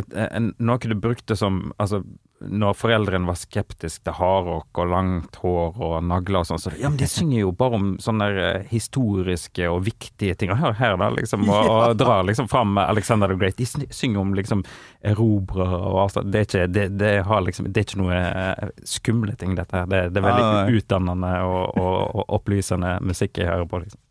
[0.62, 2.04] noe du brukte som Altså,
[2.44, 6.90] når foreldrene var skeptiske til hardrock og langt hår og nagler og sånn, så Ja,
[6.90, 10.52] men de synger jo bare om sånne eh, historiske og viktige ting.
[10.52, 11.46] Og hør her, da, liksom.
[11.48, 13.56] Og, og drar liksom fram Alexander the Great.
[13.58, 14.64] De synger om liksom
[15.02, 16.32] erobrere og alt sånt.
[16.34, 19.80] Det er ikke, det, det har liksom, det er ikke noe eh, skumle ting, dette
[19.80, 19.88] her.
[19.90, 20.78] Det, det er veldig nei.
[20.78, 24.04] utdannende og, og, og opplysende musikk jeg hører på, liksom.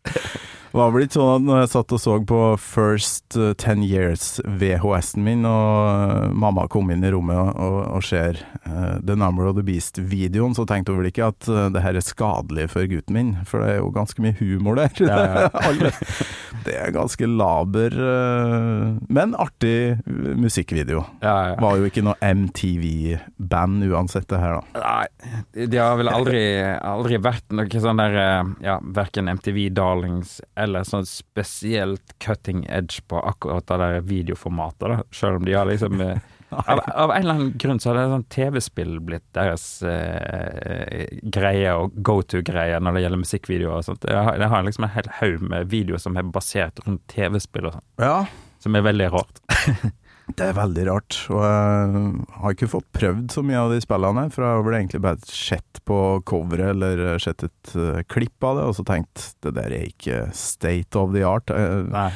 [0.74, 5.22] Var ikke sånn at når jeg satt og så på First eh, Ten Years VHS-en
[5.22, 9.46] min, og eh, mamma kom inn i rommet og, og, og ser uh, The Number
[9.46, 12.90] of the Beast-videoen, så tenkte hun vel ikke at uh, det her er skadelig for
[12.90, 14.90] gutten min, for det er jo ganske mye humor der.
[15.04, 15.92] Ja, ja.
[16.64, 21.02] Det er ganske laber, uh, men artig musikkvideo.
[21.20, 21.54] Ja.
[21.60, 24.82] Var jo ikke noe MTV-band uansett, det her, da.
[24.82, 26.42] Nei, de har vel aldri,
[26.80, 28.16] aldri vært noe sånn der
[28.64, 35.02] Ja, verken MTV Darlings eller sånn spesielt cutting edge på akkurat det der videoformatet, da.
[35.14, 36.18] Selv om de har liksom eh,
[36.54, 41.72] av, av en eller annen grunn så har det sånn TV-spill blitt deres eh, greie
[41.78, 44.06] og go to-greie når det gjelder musikkvideoer og sånt.
[44.08, 47.70] Jeg har, jeg har liksom en hel haug med videoer som er basert rundt TV-spill
[47.70, 48.16] og sånn, Ja,
[48.64, 49.42] som er veldig rart.
[50.24, 54.22] Det er veldig rart, og jeg har ikke fått prøvd så mye av de spillene,
[54.32, 58.56] for jeg har vel egentlig bare sett på coveret eller sett et eh, klipp av
[58.56, 61.52] det, og så tenkt det der er ikke state of the art.
[61.52, 62.06] Jeg, Nei.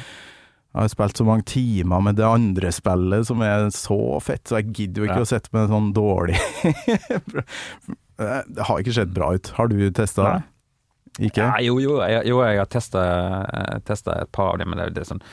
[0.73, 4.57] jeg har spilt så mange timer med det andre spillet som er så fett, så
[4.57, 5.27] jeg gidder jo ikke Ja.
[5.27, 6.41] å sette med sånn dårlig
[8.19, 9.47] Det har ikke sett bra ut.
[9.55, 10.39] Har du testa det?
[11.29, 11.45] Ikke?
[11.45, 14.97] Ja, jo, jo, jeg, jo, jeg har testa et par av dem, men det, er-
[14.97, 15.23] det er sånn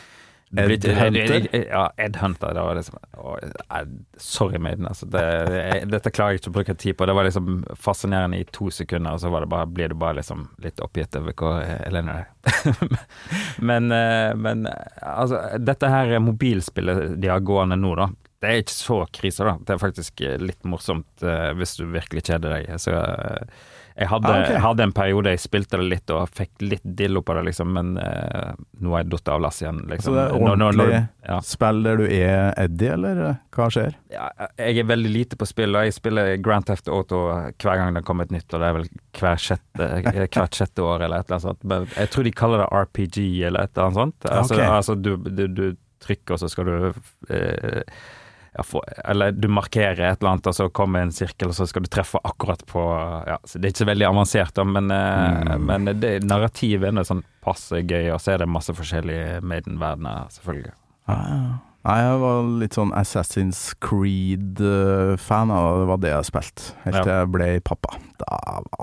[0.50, 1.48] Ed Hunter?
[1.66, 2.54] Ja, Ed Hunter.
[2.54, 3.86] Det var liksom å, eh,
[4.16, 4.86] Sorry, Maiden.
[4.86, 5.22] Altså, det,
[5.56, 7.08] jeg, dette klarer jeg ikke å bruke tid på.
[7.08, 10.20] Det var liksom fascinerende i to sekunder, og så var det bare, blir du bare
[10.20, 13.02] liksom litt oppgitt over hvor elendig det er.
[13.72, 14.68] men, eh, men
[15.02, 18.10] altså, dette her mobilspillet de har gående nå, da.
[18.40, 19.56] Det er ikke så krise, da.
[19.58, 22.68] Det er faktisk eh, litt morsomt eh, hvis du virkelig kjeder deg.
[22.82, 23.64] Så eh,
[23.96, 24.52] jeg hadde, Ah, okay.
[24.52, 27.70] jeg hadde en periode jeg spilte det litt og fikk litt dillo på det, liksom,
[27.72, 28.50] men eh,
[28.84, 29.78] nå har jeg datt av lasset igjen.
[29.88, 30.10] Liksom.
[30.10, 31.38] Så det er Når- når- når- ordentlig ja.
[31.40, 33.94] spill der du er Eddie, eller eh, hva skjer?
[34.12, 34.28] Ja,
[34.58, 37.22] jeg er veldig lite på spill, og jeg spiller Grand Theft Auto
[37.56, 39.88] hver gang det kommer et nytt, og det er vel hver sjette,
[40.28, 41.64] hvert sjette år eller et eller annet sånt.
[41.64, 43.18] Men jeg tror de kaller det RPG
[43.48, 44.30] eller et eller annet sånt.
[44.30, 44.66] Altså, okay.
[44.76, 46.92] altså du, du, du trykker, og så skal du
[47.32, 47.82] eh,
[48.56, 51.66] ja, få, Eller du markerer et eller annet, og så kommer en sirkel, og så
[51.68, 52.80] skal du treffe akkurat på
[53.28, 55.66] ja, så Det er ikke så veldig avansert, men, eh, Mm.
[55.68, 60.72] men det, narrativet er sånn passe gøy, og så er det masse forskjellige Maiden-verdener, selvfølgelig.
[61.08, 61.20] Ja,
[61.86, 66.72] Nei, jeg var litt sånn Assassin's Creed-fan, og det var det jeg spilte.
[66.84, 67.96] Helt til jeg ble pappa.
[68.18, 68.38] Da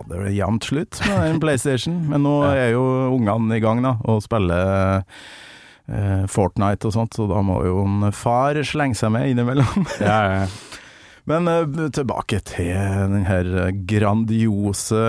[0.07, 1.97] var det jevnt slutt med den PlayStation.
[2.09, 2.53] Men nå Ja.
[2.67, 2.83] er jo
[3.17, 4.71] ungene i gang da, og spiller
[5.01, 5.01] eh,
[6.31, 9.83] Fortnite og sånt, så da må jo en far slenge seg med innimellom.
[10.03, 10.45] Ja, ja.
[11.29, 12.71] Men uh, tilbake til
[13.13, 15.03] den her grandiose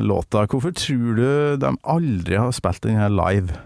[0.00, 0.46] låta.
[0.48, 1.26] Hvorfor tror du
[1.60, 3.56] de aldri har spilt den her live?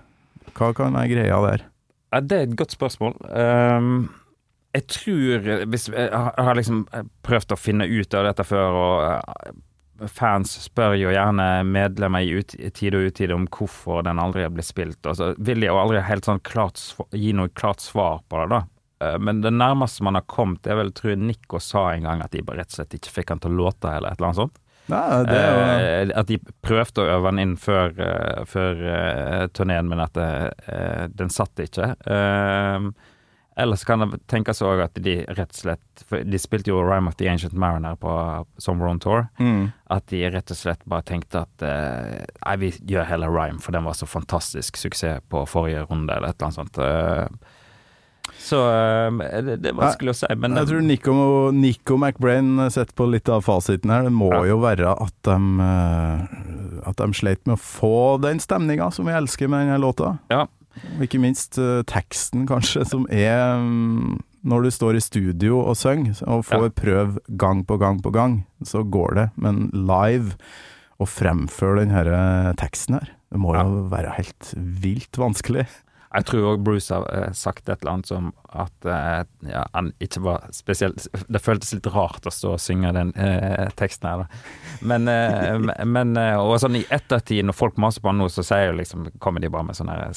[0.57, 1.69] Hva kan være greia der?
[2.13, 3.15] Ja, det er et godt spørsmål.
[3.31, 4.11] Um,
[4.75, 6.87] jeg tror hvis, Jeg har liksom
[7.25, 9.55] prøvd å finne ut av dette før, og eh,
[10.09, 14.45] fans spør jo gjerne medlemmer i, ut, i tide og utide om hvorfor den aldri
[14.47, 15.01] har blitt spilt.
[15.07, 16.81] Og så vil de jo aldri helt sånn klart
[17.13, 18.63] gi noe klart svar på det, da.
[19.03, 22.25] Eh, Men det nærmeste man har kommet, er vel, tror jeg Nico sa en gang
[22.25, 24.33] at de bare rett og slett ikke fikk han til å låte, eller et eller
[24.33, 24.59] annet sånt.
[24.91, 28.81] Nei, det er jo Eh, at de prøvde å øve den inn før, uh, før
[28.91, 31.93] eh, turneen, men at eh, den satt ikke.
[32.03, 32.91] Uh,
[33.57, 37.09] Ellers kan det tenkes òg at de rett og slett For de spilte jo Rhyme
[37.11, 38.13] of the Ancient Mariner på
[38.59, 39.27] Summer on Tour.
[39.39, 39.67] mm.
[39.93, 43.73] At de rett og slett bare tenkte at eh, Nei, vi gjør heller Rhyme, for
[43.77, 46.79] den var så fantastisk suksess på forrige runde, eller et eller annet sånt.
[46.79, 47.29] Eh,
[48.43, 51.15] så eh, det, det er vanskelig å si, men Jeg tror Nico,
[51.55, 54.07] Nico McBrain setter på litt av fasiten her.
[54.09, 54.41] Det må Ja.
[54.49, 55.37] jo være at de,
[55.69, 57.93] eh, at de sleit med å få
[58.25, 60.17] den stemninga som vi elsker med denne låta.
[60.33, 60.47] Ja.
[60.97, 65.77] Og ikke minst uh, teksten, kanskje, som er um, Når du står i studio og
[65.79, 66.75] synger, og får Ja.
[66.83, 69.29] prøve gang på gang på gang, så går det.
[69.37, 70.35] Men live,
[70.99, 73.63] å fremføre den her eh, teksten her, det må Ja.
[73.67, 75.65] jo være helt vilt vanskelig.
[76.13, 79.93] Jeg tror òg Bruce har eh, sagt et eller annet som at eh, ja, han
[80.03, 84.27] ikke var spesielt Det føltes litt rart å stå og synge den eh, teksten her,
[84.27, 84.27] da.
[84.83, 88.73] Men, eh, men Og sånn i ettertid, når folk maser på han nå, så sier
[88.73, 90.13] jo liksom kommer de bare med sånne her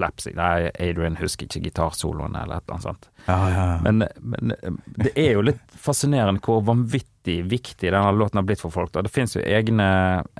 [0.00, 0.34] slapsing.
[0.40, 3.08] Nei, Adrian husker ikke gitarsoloen, eller et eller annet sånt.
[3.28, 3.66] Ja, ja.
[3.84, 8.64] Men, men eh, det er jo litt fascinerende hvor vanvittig viktig denne låten har blitt
[8.64, 8.90] for folk.
[8.96, 9.04] Da.
[9.04, 9.90] Det finnes jo egne,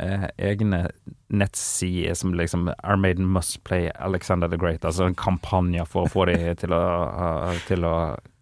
[0.00, 0.86] eh, egne
[1.30, 6.11] nettsider som liksom Our Maiden Must Play Alexander the Great, altså en kampanje for å
[6.11, 6.82] få dem til å,
[7.68, 7.94] til å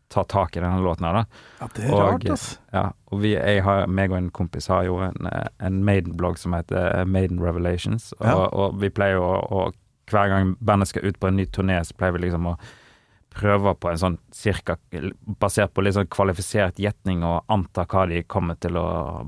[0.08, 1.24] ta tak i denne låten her, da.
[1.60, 2.54] ja det er Og- rart, altså.
[2.72, 6.38] Ja, og vi, jeg har, meg og en kompis har jo en, eh, en Maiden-blogg
[6.40, 8.46] som heter Maiden Revelations, og, Ja.
[8.48, 9.66] og vi pleier å, å
[10.08, 12.58] Hver gang bandet skal ut på en ny turné, så pleier vi liksom å
[13.38, 14.76] prøve på en sånn cirka
[15.40, 18.86] basert på litt sånn kvalifisert gjetning og anta hva de kommer til å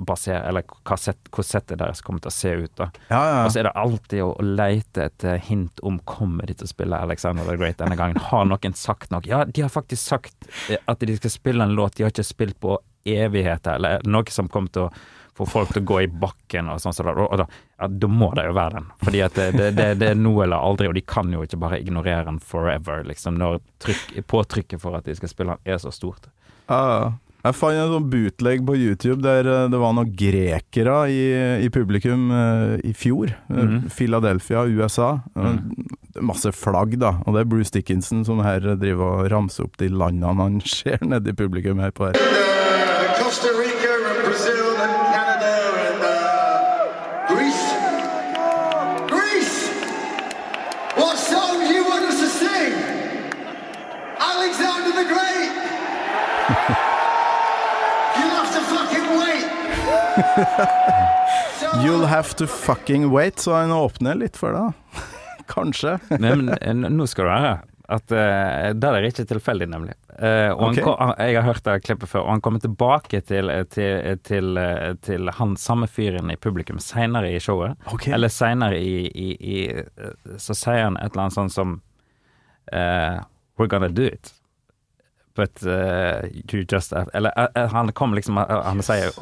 [0.09, 2.73] basere Eller hva set, hvor settet deres kommer til å se ut.
[2.81, 2.89] da.
[3.11, 3.45] Ja, ja.
[3.45, 7.03] Og så er det alltid å leite etter hint om kommer de til å spille
[7.07, 8.19] Alexander the Great denne gangen.
[8.31, 9.23] Har noen sagt noe?
[9.29, 12.27] Ja, de har faktisk sagt eh, at de skal spille en låt de har ikke
[12.27, 14.93] spilt på evigheter, eller noe som kommer til å
[15.41, 16.97] få folk til å gå i bakken og sånn.
[16.97, 17.47] Så da, og da,
[17.81, 18.91] ja, da må det jo være den.
[19.05, 21.61] Fordi at det, det, det, det er nå eller aldri, og de kan jo ikke
[21.63, 25.83] bare ignorere den forever, liksom, når trykk, påtrykket for at de skal spille den er
[25.83, 26.31] så stort.
[26.71, 27.11] Ja, ja.
[27.41, 31.23] Jeg fant en sånn bootleg på YouTube der eh, det var noen grekere i,
[31.65, 33.33] i publikum uh, i fjor.
[33.49, 33.89] Mm.
[33.89, 35.11] Philadelphia, USA.
[35.33, 35.73] Mm.
[36.29, 37.15] Masse flagg, da.
[37.25, 41.01] Og det er Bruce Dickinson som her driver og ramser opp de landene han ser
[41.01, 42.21] nede i publikum her på her.
[43.17, 43.80] Costa Rica
[61.85, 65.01] You'll have to fucking wait, så han åpner litt for deg.
[65.51, 65.99] Kanskje.
[66.17, 67.59] Nei, men eh, nå skal du høre
[67.91, 69.97] at uh, det er ikke tilfeldig, nemlig.
[70.15, 70.79] Uh, og okay.
[70.79, 74.19] han, ko- han, jeg har hørt det klippet før, og han kommer tilbake til, til,
[74.27, 74.61] til,
[75.03, 77.75] til han samme fyren i publikum seinere i showet.
[77.91, 78.15] Okay.
[78.15, 81.81] Eller seinere i, i, i Så sier han et eller annet sånt som
[82.71, 83.19] uh,
[83.59, 84.31] We're gonna do it.
[85.35, 89.15] But eh, you just Eller eh, han kom liksom uh, Han sier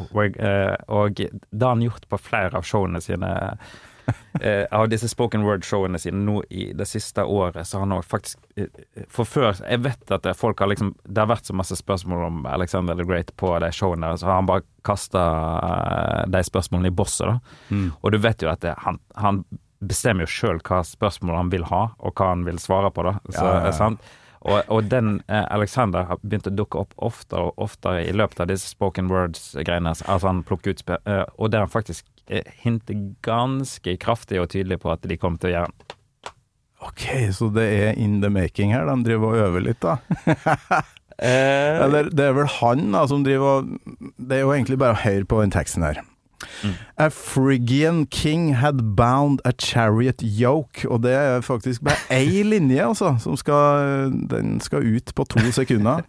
[0.89, 3.59] Og det har han gjort på flere av showene sine.
[4.73, 8.39] av disse spoken word-showene sine nå i det siste året, så har han òg faktisk
[9.13, 12.25] For før Jeg vet at det, folk har liksom Det har vært så masse spørsmål
[12.31, 15.27] om Alexander the Great på de showene, så har han bare kasta
[16.25, 17.83] de spørsmålene i bosset, da.
[18.01, 19.43] Og du vet jo at det, han, han
[19.85, 23.19] bestemmer jo sjøl hva spørsmål han vil ha, og hva han vil svare på, da.
[23.29, 23.77] Så, Ja, ja, ja.
[23.77, 24.09] Sant?
[24.47, 28.45] Og, og den eh, Alexander har begynt å dukke opp oftere og oftere i løpet
[28.45, 29.95] av disse spoken words-greiene.
[30.07, 34.81] Altså han plukker ut eh, Og der han faktisk eh, hinter ganske kraftig og tydelig
[34.85, 35.97] på at de kommer til å gjøre.
[36.89, 38.87] Ok, så det er in the making her.
[38.87, 39.99] De driver og øver litt, da.
[41.19, 43.73] Eller det er vel han da som driver og
[44.15, 45.99] Det er jo egentlig bare å høre på den teksten her.
[46.97, 52.83] A Phrygian king had bound a chariot yoke, og det er faktisk bare ei linje,
[52.85, 56.03] altså, som skal Den skal ut på to sekunder.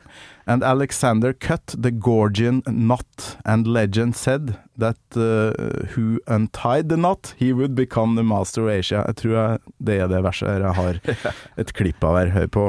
[0.50, 7.36] And Alexander cut the Gorgian knot, and legend said that uh, who untied the knot,
[7.38, 9.04] he would become the master of Asia.
[9.08, 11.00] Jeg tror jeg, det er det verset jeg har
[11.62, 12.34] et klipp av her.
[12.34, 12.66] Hør på.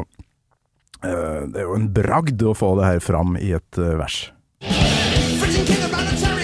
[1.00, 4.26] Uh, det er jo en bragd å få det her fram i et uh, vers.
[4.60, 6.39] Phrygian king around a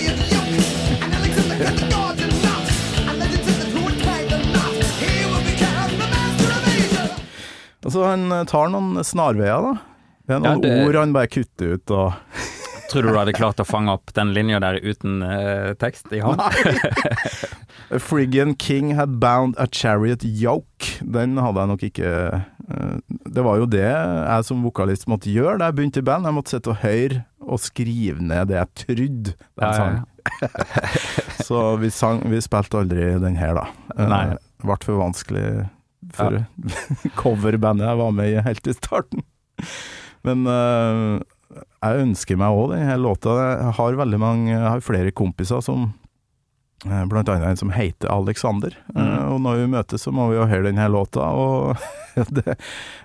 [7.86, 9.74] Altså, han eh, tar noen snarveier, da.
[10.26, 12.12] Det er noen Ja, det- ord han bare kutter ut og
[12.86, 16.20] Tror du du hadde klart å fange opp den linja der uten uh, tekst i
[16.22, 16.38] hånd?
[16.38, 20.92] A Phrygian king had bound a chariot yoke.
[21.02, 22.94] Den hadde jeg nok ikke uh,
[23.26, 26.30] Det var jo det jeg som vokalist måtte gjøre da jeg begynte i band.
[26.30, 30.04] Jeg måtte sitte og høre og skrive ned det jeg trodde de Ja, ja, sang.
[31.46, 33.66] Så vi, sang, vi spilte aldri den her, da.
[33.98, 34.24] Uh, Nei.
[34.62, 35.46] Ble for vanskelig
[36.14, 36.44] for
[37.22, 39.22] coverbandet jeg var med i helt i starten.
[40.26, 41.20] Men uh,
[41.82, 43.36] jeg ønsker meg òg denne låta.
[43.40, 45.86] Jeg har veldig mange Jeg har flere kompiser som
[46.84, 48.74] eh, Blant annet en som heter Alexander.
[48.94, 51.30] Eh, Og når vi møtes, så må vi jo høre denne låta.
[51.32, 51.78] Og
[52.36, 52.58] det,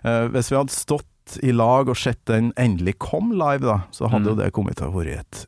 [0.04, 1.08] uh, hvis vi hadde stått
[1.46, 4.34] i lag og sett den endelig kom live, da, så hadde Mm.
[4.34, 5.46] jo det kommet til å være et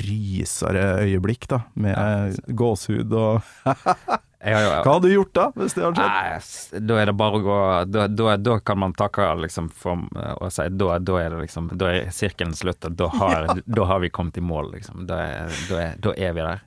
[0.00, 1.60] risere øyeblikk, da.
[1.74, 3.42] Med gåsehud og
[4.44, 4.80] Jeg har ja.
[4.84, 6.72] Hva hadde du gjort da, hvis det hadde skjedd?
[6.74, 7.58] Nei, da er det bare å gå
[7.94, 10.04] Da, da, da kan man takke liksom for
[10.36, 13.86] å si da, da er det liksom Da er sirkelen slutt, og da har, da
[13.88, 15.06] har vi kommet i mål, liksom.
[15.08, 16.64] Da er, er, da er vi der.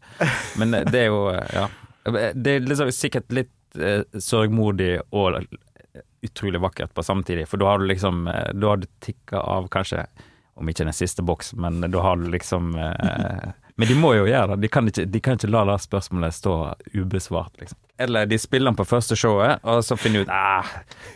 [0.57, 1.21] Men det er jo
[1.53, 1.67] Ja.
[2.07, 5.41] Det er liksom sikkert litt eh, sørgmodig og
[6.23, 9.67] utrolig vakkert på samtidig, for da har du liksom eh, Da har du tikka av
[9.73, 10.05] kanskje
[10.57, 14.25] om ikke den siste boks, men da har du liksom eh, Men de må jo
[14.25, 14.63] gjøre det.
[14.63, 16.53] De kan ikke, de kan ikke la det spørsmålet stå
[16.95, 17.77] ubesvart, liksom.
[17.99, 20.65] Eller de spiller den på første showet, og så finner de ut ah,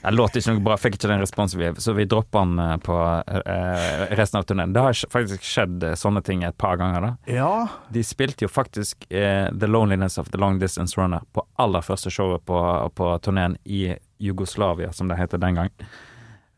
[0.01, 2.71] det låter ikke noe bra, fikk ikke den responsen vi så vi dropper den eh,
[2.81, 2.95] på
[3.37, 4.73] eh, resten av turneen.
[4.73, 7.11] Det har faktisk skjedd eh, sånne ting et par ganger, da.
[7.29, 7.51] Ja.
[7.93, 12.13] De spilte jo faktisk eh, The Loneliness of the Long Distance Runner på aller første
[12.13, 12.61] showet på,
[12.97, 13.91] på turneen i
[14.21, 15.69] Jugoslavia, som det heter den gang.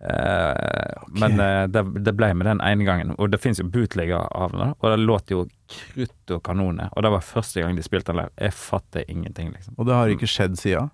[0.03, 4.25] Eh, Men eh, det, det ble med den ene gangen, og det fins jo bootlegger
[4.35, 7.85] av den, og det låt jo krutt og kanoner, og det var første gang de
[7.85, 8.33] spilte den der.
[8.41, 9.75] Jeg fatter ingenting, liksom.
[9.77, 10.91] Og det har ikke skjedd siden.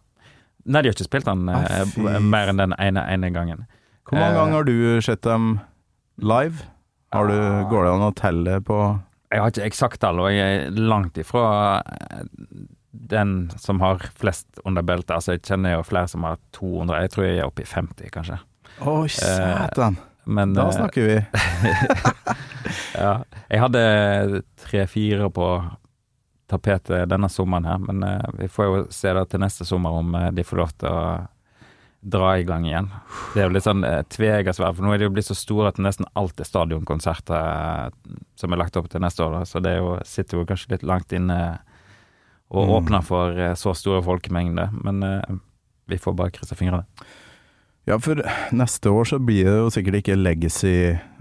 [0.66, 3.66] Nei, de har ikke spilt den Ah, mer enn den ene, ene gangen.
[4.05, 4.38] Hvor mange Eh.
[4.38, 5.60] ganger har du sett dem
[6.18, 6.66] live?
[7.14, 7.64] Har du, Ah.
[7.70, 8.99] går det an å telle på
[9.32, 11.82] Jeg har ikke eksakt tall, og jeg er langt ifra
[12.91, 15.12] den som har flest under beltet.
[15.16, 18.10] Altså, jeg kjenner jo flere som har 200, jeg tror jeg er oppe i 50,
[18.12, 18.39] kanskje.
[18.82, 19.97] Oi, satan!
[20.30, 21.17] Men Da eh, snakker vi.
[23.03, 23.13] ja,
[23.49, 23.82] jeg hadde
[24.61, 25.47] tre-fire på
[26.49, 30.15] tapetet denne sommeren her, men eh, vi får jo se da til neste sommer om
[30.17, 31.03] eh, de får lov til å
[31.99, 32.88] dra i gang igjen.
[33.34, 35.82] Det er jo litt sånn tveeggersverd, for nå er de jo blitt så store at
[35.84, 39.47] nesten alt er stadionkonserter eh, som er lagt opp til neste år, da.
[39.49, 41.39] så det jo, sitter jo kanskje litt langt inne
[42.49, 42.71] og Mm.
[42.80, 45.36] åpner for eh, så store folkemengder, men eh,
[45.91, 46.86] vi får bare krysse fingrene.
[47.89, 48.21] Ja, for
[48.53, 50.73] neste år så blir det jo sikkert ikke Legacy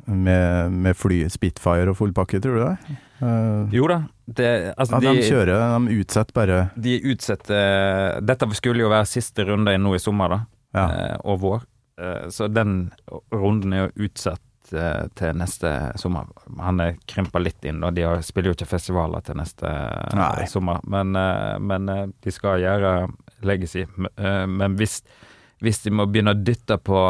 [0.05, 2.97] med, med fly, Spitfire og full pakke, tror du det?
[3.23, 8.85] Uh, Jo da, det, altså ja, de, kjører, de utsetter bare De utsetter Dette skulle
[8.85, 10.39] jo være siste runde nå i sommer, da.
[10.77, 10.85] Ja.
[10.85, 11.65] eh, og vår.
[11.99, 12.91] Eh, så den
[13.33, 16.29] runden er jo utsatt til neste sommer.
[16.61, 19.71] Han er krympa litt inn, og de spiller jo ikke festivaler til neste
[20.13, 20.45] Nei.
[20.53, 20.85] sommer.
[20.85, 21.17] Men,
[21.65, 22.91] men de skal gjøre
[23.49, 23.87] legacy.
[23.97, 24.99] Men hvis,
[25.65, 27.01] hvis de må begynne å dytte på,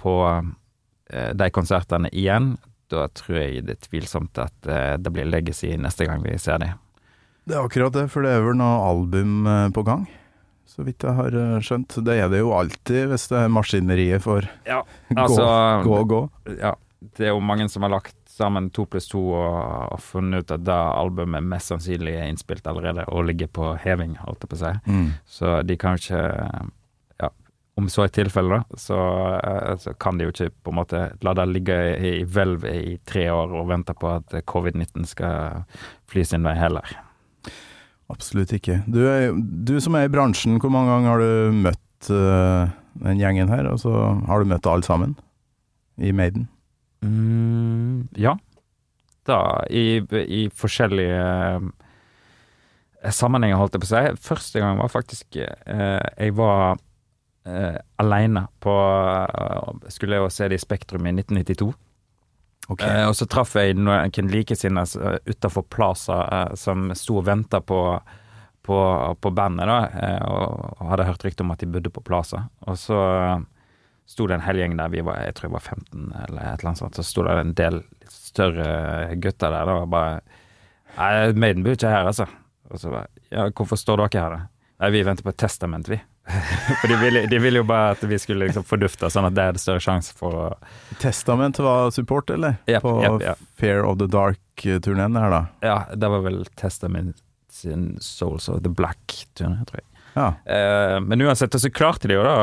[0.00, 2.54] på eh, de konsertene igjen,
[2.92, 6.62] da tror jeg det er tvilsomt at eh, det blir legacy neste gang vi ser
[6.62, 6.80] dem.
[7.44, 10.06] Det er akkurat det, for det er vel noe album eh, på gang,
[10.68, 12.00] så vidt jeg har skjønt.
[12.06, 14.80] Det er det jo alltid hvis det er maskineriet for Ja,
[15.12, 15.48] gå, altså
[15.84, 16.22] gå og gå.
[16.56, 16.74] Ja,
[17.14, 19.58] det er jo mange som har lagt sammen to pluss to og,
[19.94, 24.16] og funnet ut at da albumet mest sannsynlig er innspilt allerede og ligger på heving,
[24.24, 24.72] holdt jeg på å si.
[24.88, 25.12] Mm.
[25.36, 26.24] Så de kan jo ikke
[27.74, 28.98] om så er tilfellet, da, så,
[29.40, 32.66] eh, så kan de jo ikke på en måte la det ligge i, i hvelv
[32.70, 35.64] i tre år og vente på at covid-19 skal
[36.10, 36.94] fly sin vei heller.
[38.12, 38.82] Absolutt ikke.
[38.86, 42.70] Du, er, du som er i bransjen, hvor mange ganger har du møtt uh,
[43.00, 43.66] den gjengen her?
[43.72, 43.92] Og så
[44.28, 45.16] har du møtt alle sammen
[45.96, 46.46] i Maiden?
[47.04, 48.36] Mm, ja.
[49.24, 49.40] Da,
[49.72, 51.24] i, i forskjellige
[51.64, 51.70] uh,
[53.08, 54.26] sammenhenger, holdt jeg på å si.
[54.28, 56.76] Første gang var faktisk uh, Jeg var
[57.46, 61.72] eh, aleine på uh, Skulle jo se det i Spektrum i 1992.
[62.80, 67.80] Eh, og så traff jeg noen likesinnede utafor Plaza uh, som sto og venta på,
[68.64, 68.78] på,
[69.20, 69.80] på bandet, da,
[70.28, 72.46] og, og hadde hørt rykte om at de bodde på Plaza.
[72.64, 73.00] Og så
[74.08, 76.60] sto det en hel gjeng der, vi var, jeg tror jeg var 15 eller et
[76.60, 77.82] eller annet sånt, så sto det en del
[78.12, 80.16] større gutter der, da, og bare
[80.94, 82.28] Nei, Maiden bor ikke her, altså.
[82.70, 84.44] Og så bare Ja, hvorfor står dere her, da?
[84.84, 85.98] Nei, vi venter på testament, vi.
[86.80, 89.44] For de ville, de ville jo bare at vi skulle liksom fordufte, sånn at det
[89.56, 90.46] det større sjanse for å
[91.02, 92.56] Testament var support, eller?
[92.70, 93.42] Yep, på yep, yep.
[93.60, 95.42] Fair of the Dark-turneen her, da?
[95.64, 97.20] Ja, det var vel Testament
[97.52, 99.88] sin Souls of the Black-turné, tror jeg.
[100.14, 100.28] Ja.
[100.46, 102.36] Eh, men uansett, så klarte de jo da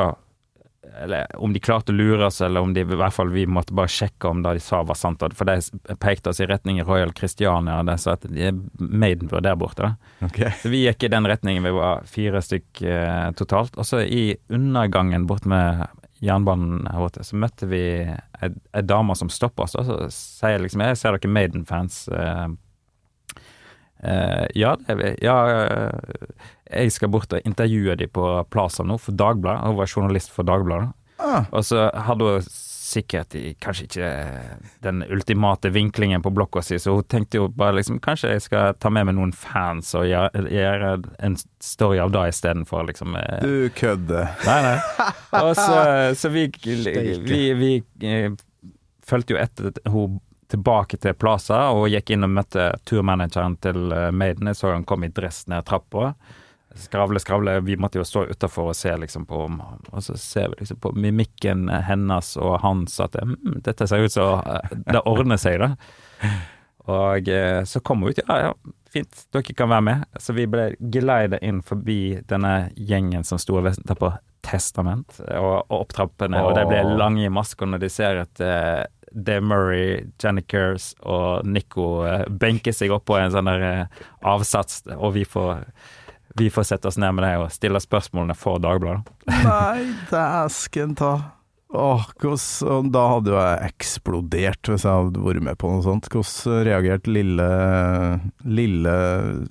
[1.04, 3.76] Eller om de klarte å lure oss, eller om de i hvert fall vi måtte
[3.78, 5.22] bare sjekke om det de sa var sant.
[5.38, 9.30] For de pekte oss i retning Royal Christiania, og de sa at de er Maiden
[9.32, 9.92] der borte.
[9.92, 10.28] da.
[10.28, 10.42] Ok.
[10.62, 11.68] Så vi gikk i den retningen.
[11.70, 13.78] Vi var fire stykk eh, totalt.
[13.78, 15.86] Og så i undergangen bort med
[16.22, 18.52] jernbanen her borte, så møtte vi ei,
[18.82, 19.78] dame som stoppa oss.
[19.78, 22.04] Og så sier liksom Jeg ser dere Maiden-fans.
[22.10, 22.48] Eh,
[24.04, 25.12] eh, ja, det er vi.
[25.26, 25.38] Ja,
[25.92, 29.68] uh, jeg skal bort og intervjue dem på Plaza nå, for Dagbladet.
[29.68, 30.92] Hun var journalist for Dagbladet.
[31.22, 32.46] Ah, Og så hadde hun
[32.92, 34.08] sikkert i, kanskje ikke
[34.84, 38.74] den ultimate vinklingen på blokka si, så hun tenkte jo bare liksom Kanskje jeg skal
[38.82, 40.90] ta med meg noen fans og gjøre, gjøre
[41.24, 43.16] en story av det istedenfor, liksom.
[43.16, 44.34] eh, du kødder.
[44.44, 45.08] Nei, nei.
[45.40, 45.78] Og så,
[46.20, 46.50] så vi,
[47.30, 47.72] vi, vi
[48.10, 48.28] eh,
[49.08, 50.20] fulgte jo etter hun
[50.52, 54.52] tilbake til Plaza og gikk inn og møtte turmanageren til eh, Maiden.
[54.52, 56.14] Jeg så han kom i dress ned trappa.
[56.76, 57.58] Skravle, skravle.
[57.68, 59.42] Vi måtte jo stå utafor og se liksom på
[59.92, 64.14] Og så ser vi liksom på mimikken hennes og hans at mm, dette ser ut
[64.14, 65.74] som eh, det ordner seg, da.
[66.92, 68.24] Og eh, så kom hun ut.
[68.28, 68.54] Ja, ja,
[68.92, 70.06] fint, dere kan være med.
[70.20, 75.68] Så vi ble geleida inn forbi denne gjengen som sto og venta på Testament, og,
[75.70, 76.50] og opptrappene, oh.
[76.50, 78.82] og de ble lange i masker når de ser eh,
[79.12, 84.06] Dave Murray, Jenny Kers og Nico eh, benker seg opp på en sånn der eh,
[84.28, 85.66] avsats, og vi får,
[86.40, 89.12] vi får sette oss ned med det og stille spørsmålene for Dagbladet.
[89.44, 91.14] Nei, dæsken ta.
[91.74, 96.10] Åh, hvordan Da hadde jo jeg eksplodert hvis jeg hadde vært med på noe sånt.
[96.12, 97.48] Hvordan reagerte lille,
[98.44, 98.96] lille,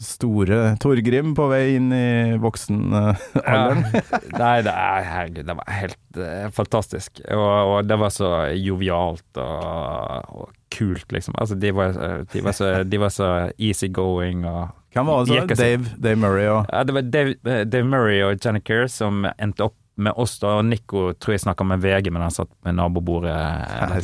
[0.05, 3.85] store Torgrim på vei inn i voksenalderen?
[4.43, 7.23] Nei, det er, herregud, det var helt uh, fantastisk.
[7.25, 11.35] Og, og det var så jovialt og, og kult, liksom.
[11.41, 11.97] Altså, de var,
[12.31, 16.65] de var så, de var så easygoing og Hvem var det Dave, Dave Murray og
[16.67, 20.57] Ja, det var Dave, Dave Murray og Jenny Kerr som endte opp med oss da,
[20.61, 23.37] og Nico tror jeg snakka med VG, men han satt med nabobordet.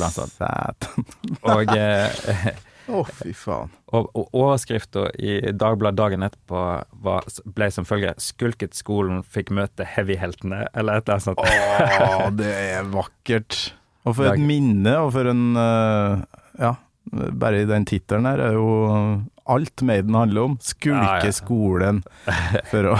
[0.06, 1.06] Satan.
[1.42, 2.48] Og, eh,
[2.86, 3.72] Å, fy faen.
[3.90, 6.60] og, og overskrifta i Dagbladet dagen etterpå
[7.02, 7.26] var,
[7.56, 11.42] ble som følger 'Skulket skolen, fikk møte heavyheltene', eller et eller annet sånt.
[11.42, 13.58] Å, det er vakkert.
[14.06, 16.22] Og for et minne, og for en uh,
[16.62, 16.76] Ja,
[17.10, 18.68] bare i den tittelen her er jo
[19.46, 20.54] alt Maiden handler om.
[20.62, 22.02] Skulke skolen
[22.70, 22.94] for å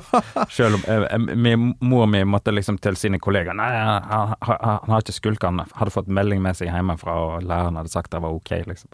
[0.56, 5.04] Selv om eh, eh, mor mi måtte liksom til sine kollegaer Nei, han, han, har
[5.04, 8.34] ikke skulka, han hadde fått melding med seg hjemmefra, og læreren hadde sagt det var
[8.34, 8.90] ok, liksom.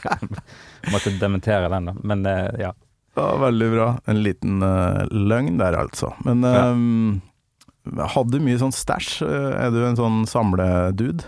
[0.92, 1.96] måtte dementere den, da.
[2.02, 2.74] Men eh, ja.
[3.18, 3.88] Ja, veldig bra.
[4.06, 6.12] En liten uh, løgn der, altså.
[6.26, 6.68] Men Ja.
[6.70, 9.22] eh, hadde du mye sånn stæsj?
[9.24, 11.26] Er du en sånn samledude?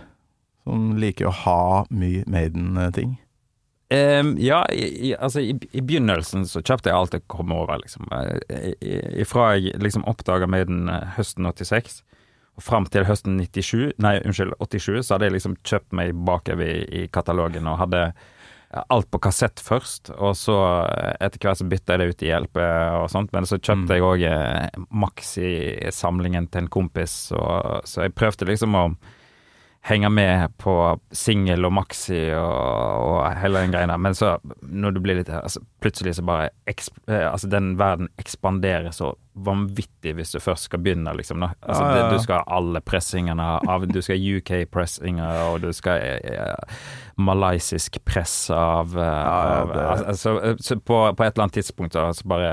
[0.69, 3.17] Som liker å ha mye Maiden-ting?
[3.91, 7.81] Ehm, ja, i, i, altså i, i begynnelsen så kjøpte jeg alt jeg kom over,
[7.83, 8.07] liksom.
[8.15, 8.71] Eh,
[9.19, 12.05] Ifra jeg liksom oppdaga Maiden eh, høsten 86
[12.59, 16.71] og fram til høsten 97, nei, unnskyld, 87, så hadde jeg liksom kjøpt meg bakover
[16.71, 18.05] i, i katalogen og hadde
[18.71, 22.35] alt på kassett først, og så eh, etter hvert så bytta jeg det ut i
[22.37, 22.61] LP
[23.01, 28.15] og sånt, men så kjøpte jeg òg eh, Maxi-samlingen til en kompis, og, så jeg
[28.15, 28.85] prøvde liksom å
[29.89, 30.73] henge med på
[31.17, 32.51] singel og maxi og,
[33.01, 33.97] og hele den greia der.
[34.05, 38.93] Men så, når du blir litt altså, Plutselig så bare eh, Altså, den verden ekspanderer
[38.93, 41.41] så vanvittig hvis du først skal begynne, liksom.
[41.41, 41.55] Da.
[41.65, 42.05] Altså, Ja, ja, ja.
[42.11, 46.79] Det, du skal ha alle pressingene av Du skal ha UK-pressinger, og du skal eh,
[47.17, 52.11] malaysisk press av, eh, av det- altså, så på, på et eller annet tidspunkt så,
[52.15, 52.53] så bare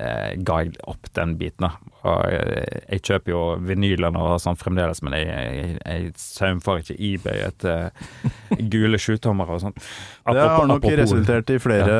[0.00, 1.66] eh, ga jeg opp den biten.
[1.66, 1.70] da.
[2.08, 6.98] Og eh, jeg kjøper jo vinylene og sånn fremdeles, men jeg, jeg, jeg saumfarer ikke
[7.10, 9.76] eBay etter gule sjutommere og sånn.
[10.30, 11.94] Det har nok apropos- resultert i flere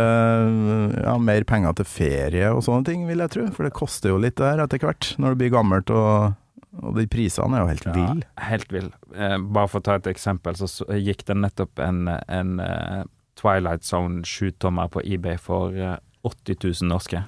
[1.03, 1.17] ja.
[1.21, 3.49] mer penger til ferie og sånne ting, vil jeg tro.
[3.57, 6.37] For det koster jo litt der etter hvert, når det blir gammelt og,
[6.81, 8.11] og de prisene er jo helt Ja,
[8.51, 8.93] helt vill.
[9.15, 13.03] Eh, bare for å ta et eksempel, så, så gikk det nettopp en, en uh,
[13.41, 17.23] Twilight Zone sjutommer på eBay for eh, 80 000 norske.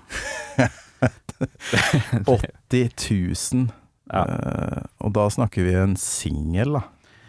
[2.27, 2.91] 80
[3.53, 3.69] 000.
[4.13, 4.25] Ja.
[4.27, 6.83] Uh, og da snakker vi en singel, da.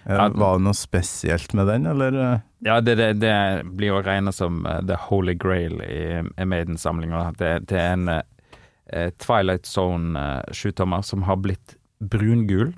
[0.06, 0.28] Eh, Ja.
[0.28, 2.14] Var det noe spesielt med den, eller?
[2.14, 2.40] eh?
[2.60, 7.30] Ja, det, det, det blir å regne som the holy grail i, i Maiden-samlinga.
[7.40, 12.74] Det, det er en uh, Twilight Zone eh, sjutommer som har blitt brungul.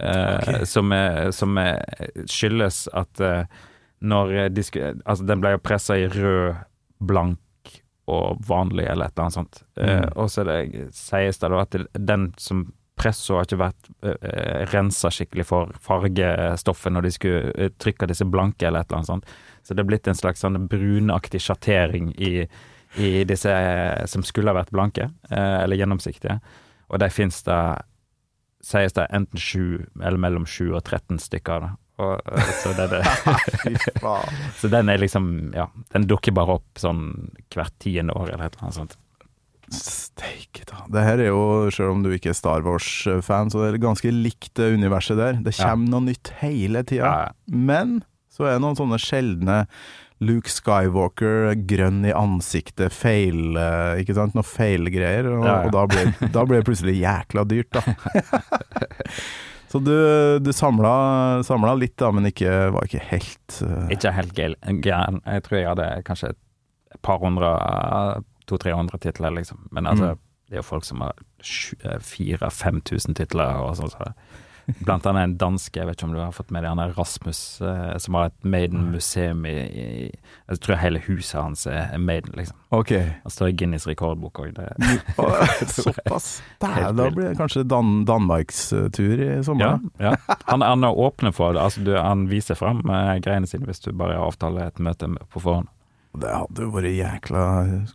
[0.00, 0.64] Uh, okay.
[0.64, 1.84] som, er, som er,
[2.24, 3.20] skyldes at
[4.00, 4.62] når de
[5.04, 6.56] Altså, den ble jo pressa i rød,
[7.04, 7.36] blank
[8.10, 9.62] og vanlig, eller et eller annet sånt.
[9.76, 10.10] Eh, Mm.
[10.16, 10.44] og så
[10.92, 12.66] sies det da at den som
[13.00, 18.26] presso har ikke vært eh, rensa skikkelig for fargestoffet når de skulle eh, trykke disse
[18.28, 19.30] blanke, eller et eller annet sånt.
[19.64, 22.46] Så det er blitt en slags sånn brunaktig sjattering i,
[23.00, 26.40] i disse eh, som skulle ha vært blanke, eh, eller gjennomsiktige.
[26.90, 27.60] Og de fins det,
[28.60, 31.70] sies det, enten sju, eller mellom sju og 13 stykker det.
[32.00, 34.24] Og, eh, så, det, er
[34.60, 37.04] så den er liksom, ja, den dukker bare opp sånn
[37.52, 38.98] hvert tiende år, eller et eller annet sånt.
[39.70, 40.80] Steike ta.
[40.90, 44.10] Det her er jo, selv om du ikke er Star Wars-fan, så det er ganske
[44.10, 45.38] likt det universet der.
[45.44, 45.68] Det Ja.
[45.70, 47.04] kommer noe nytt hele tida.
[47.06, 47.32] Ja, ja.
[47.54, 48.00] Men
[48.32, 49.60] så er det noen sånne sjeldne
[50.20, 54.34] Luke Skywalker, grønn i ansiktet, feil eh, Ikke sant?
[54.36, 55.30] Noe feilgreier.
[55.32, 55.68] Og, Ja, ja.
[55.68, 57.80] og da blir da blir det plutselig jækla dyrt, da.
[59.70, 59.92] så du,
[60.42, 63.86] du samla, samla litt, da, men ikke, var ikke helt uh...
[63.94, 65.20] Ikke helt gæren.
[65.22, 67.52] Jeg tror jeg hadde kanskje et par hundre,
[68.50, 69.68] to-tre hundre titler, liksom.
[69.70, 70.18] Men altså, Mm.
[70.50, 71.14] det er jo folk som har
[72.02, 73.92] fire-fem titler og sånn.
[73.92, 74.10] Så.
[74.84, 76.94] Blant annet en danske, jeg vet ikke om du har fått med deg, han er
[76.96, 82.34] Rasmus, eh, som har et Maiden-museum i, i Jeg tror hele huset hans er Maiden,
[82.38, 82.58] liksom.
[82.74, 82.92] Ok.
[83.24, 84.60] Han står i Guinness rekordbok òg.
[85.74, 86.30] Såpass.
[86.62, 89.80] Der, da blir det kanskje Dan Danmarkstur i sommer.
[89.98, 90.38] Ja, ja.
[90.46, 91.64] Han, han er åpne for det.
[91.64, 95.42] Altså, du, han viser fram eh, greiene sine hvis du bare avtaler et møte på
[95.42, 95.70] forhånd.
[96.20, 97.42] Det hadde jo vært jækla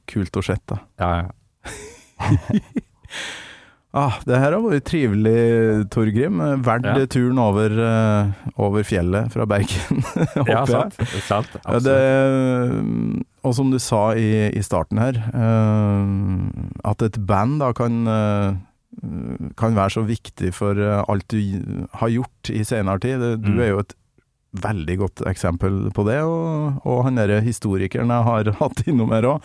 [0.08, 0.80] kult å sett, da.
[1.02, 1.32] Ja, ja.
[3.96, 6.42] Ah, det her har vært trivelig, Torgrim.
[6.66, 7.06] Verdt Ja.
[7.08, 10.02] turen over, eh, over fjellet fra Bergen,
[10.36, 10.68] håper ja jeg.
[10.68, 10.98] sant.
[11.30, 11.86] sant absolutt.
[11.88, 18.02] det, og som du sa i, i starten her, uh, at et band da kan,
[18.10, 18.58] uh,
[19.56, 21.40] kan være så viktig for eh, alt du
[22.02, 23.24] har gjort i senere tid.
[23.44, 23.60] Du Mm.
[23.64, 23.96] er jo et
[24.56, 29.24] veldig godt eksempel på det, og, og han derre historikeren jeg har hatt innom her
[29.36, 29.42] òg.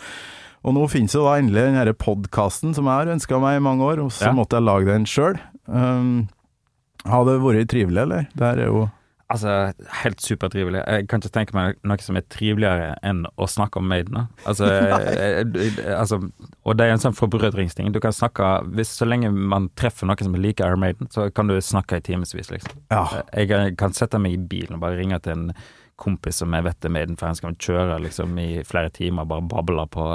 [0.61, 3.65] Og nå finnes jo da endelig den denne podkasten som jeg har ønska meg i
[3.65, 4.31] mange år, og så Ja.
[4.37, 5.39] måtte jeg lage den sjøl.
[5.67, 6.29] Um,
[7.05, 8.27] har det vært trivelig, eller?
[8.35, 8.89] Det her er jo
[9.31, 9.71] Altså,
[10.03, 10.81] helt supertrivelig.
[10.87, 14.27] Jeg kan ikke tenke meg noe som er triveligere enn å snakke om Maiden.
[14.45, 15.45] Altså, eh,
[15.85, 16.19] eh, altså,
[16.65, 17.93] og det er en sånn forbrødringsting.
[17.95, 21.47] Du kan snakke hvis, Så lenge man treffer noen som liker Air Maiden, så kan
[21.47, 22.75] du snakke i timevis, liksom.
[22.91, 23.05] Ja.
[23.33, 25.53] Jeg kan sette meg i bilen og bare ringe til en
[26.01, 30.05] kompis som jeg vet er Maiden-fan, skal kjøre liksom i flere timer, bare babler på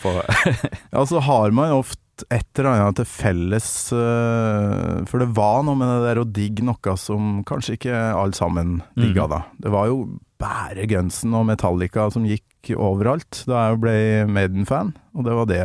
[0.00, 0.22] for,
[0.94, 5.76] Ja, så har man ofte et eller annet til felles eh, For det var noe
[5.76, 9.32] med det der å digge noe som kanskje ikke alle sammen digga, Mhm.
[9.34, 9.42] da.
[9.60, 9.98] Det var jo
[10.40, 13.94] bare Gunsen og Metallica som gikk overalt da jeg ble
[14.32, 15.60] Maiden-fan, og det var det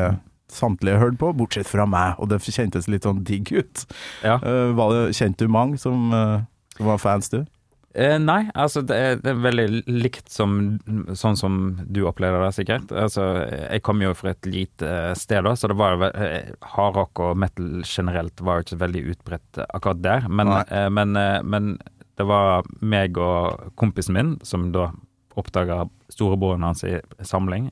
[0.52, 3.86] samtlige hørte på, bortsett fra meg, og det kjentes litt sånn digg ut.
[4.24, 4.36] Ja.
[4.44, 6.42] Eh, var det, kjente du mange som, eh,
[6.78, 7.46] som var fans, du?
[7.94, 10.80] Eh, nei, altså det er, det er veldig likt som
[11.18, 11.56] sånn som
[11.92, 12.94] du opplever det, sikkert.
[12.96, 17.20] Altså, jeg kom jo fra et lite eh, sted, da, så det var eh, hardrock
[17.24, 20.30] og metal generelt var jo ikke veldig utbredt akkurat der.
[20.32, 21.74] Men, eh, men, eh, men
[22.20, 24.92] det var meg og kompisen min som da
[25.40, 27.70] oppdaga storebroren hans i samling.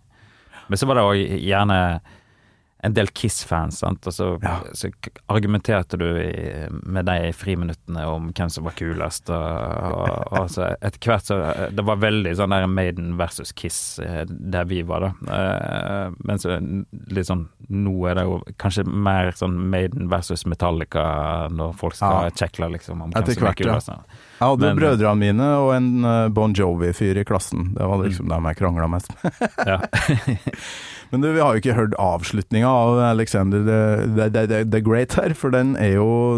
[0.68, 1.80] Men så var det òg gjerne
[2.82, 4.60] en del Kiss-fans, sant, og så, Ja.
[4.74, 4.88] så
[5.28, 10.46] argumenterte du i, med dem i friminuttene om hvem som var kulest, og, og, og
[10.54, 11.40] så etter hvert så
[11.76, 15.12] Det var veldig sånn der Maiden versus Kiss eh, der vi var, da.
[15.36, 16.56] Eh, Men så
[17.12, 21.04] litt sånn Nå er det jo kanskje mer sånn Maiden versus Metallica
[21.52, 22.32] når folk skal Ja.
[22.46, 23.74] kjekle liksom om hvem som er hvert, ja.
[23.74, 23.88] kulest.
[23.92, 24.00] da.
[24.40, 27.74] Jeg hadde Men- brødrene mine og en eh, Bon Jovi-fyr i klassen.
[27.76, 29.34] Det var liksom dem jeg krangla mest med.
[29.68, 29.78] Ja.
[31.10, 33.80] Men du, vi har jo ikke hørt avslutninga av Alexander the,
[34.14, 36.38] the, the, the Great her, for den er jo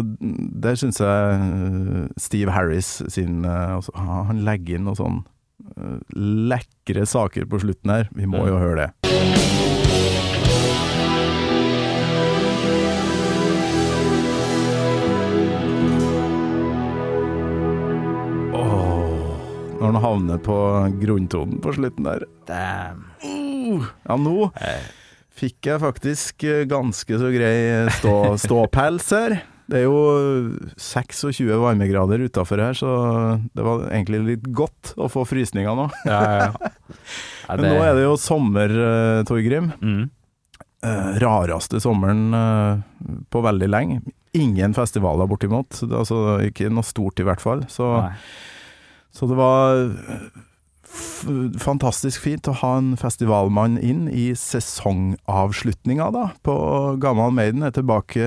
[0.64, 5.20] Der syns jeg Steve Harris sin eh, altså, Han legger inn noe sånn
[5.76, 8.08] eh, lekre saker på slutten her.
[8.16, 8.90] Vi må jo høre det.
[19.82, 20.56] Når han havner på
[21.02, 22.22] grunntonen på slutten der.
[22.46, 23.11] Damn.
[23.22, 24.90] Ja, nå Eh,
[25.38, 27.56] fikk jeg faktisk eh, ganske så grei
[27.98, 28.14] stå,
[28.44, 29.38] ståpels her.
[29.72, 30.00] Det er jo
[30.76, 32.90] 26 varmegrader utafor her, så
[33.54, 35.86] det var egentlig litt godt å få frysninger nå.
[36.04, 36.72] Ja, ja, ja.
[37.56, 39.72] Men nå er det jo sommer, eh, Torgrim.
[39.80, 40.02] mm.
[40.82, 42.80] Uh, rareste sommeren uh,
[43.30, 44.00] på veldig lenge.
[44.34, 45.78] Ingen festivaler bortimot.
[45.86, 47.62] Altså, ikke noe stort i hvert fall.
[47.70, 47.86] Så,
[49.14, 49.84] så det var
[51.62, 56.24] fantastisk fint å ha en festivalmann inn i sesongavslutninga, da.
[56.44, 56.54] På
[57.02, 58.24] Gammal Maiden er tilbake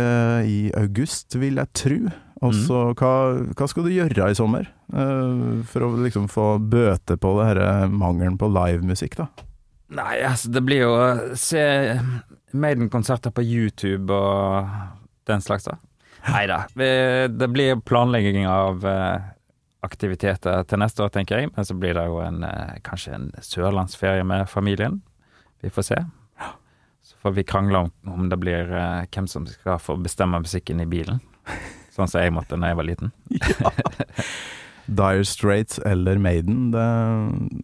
[0.47, 1.99] i august, vil jeg tro.
[2.43, 3.13] Og så hva,
[3.55, 4.67] hva skal du gjøre i sommer?
[4.93, 9.29] Uh, for å liksom få bøte på det her mangelen på livemusikk, da.
[9.95, 11.63] Nei, altså, det blir jo å se
[12.57, 14.71] Maiden-konserter på YouTube og
[15.29, 15.77] den slags, da.
[16.25, 16.63] Nei da.
[16.73, 19.25] Det blir planlegging av eh,
[19.85, 21.53] aktiviteter til neste år, tenker jeg.
[21.55, 25.01] Men så blir det jo en, eh, kanskje en sørlandsferie med familien.
[25.61, 26.03] Vi får se.
[27.05, 30.81] Så får vi krangle om, om det blir uh, hvem som skal få bestemme musikken
[30.81, 31.19] i bilen.
[31.93, 33.11] Sånn som jeg måtte da jeg var liten.
[34.85, 36.87] Dire Straits eller Maiden, det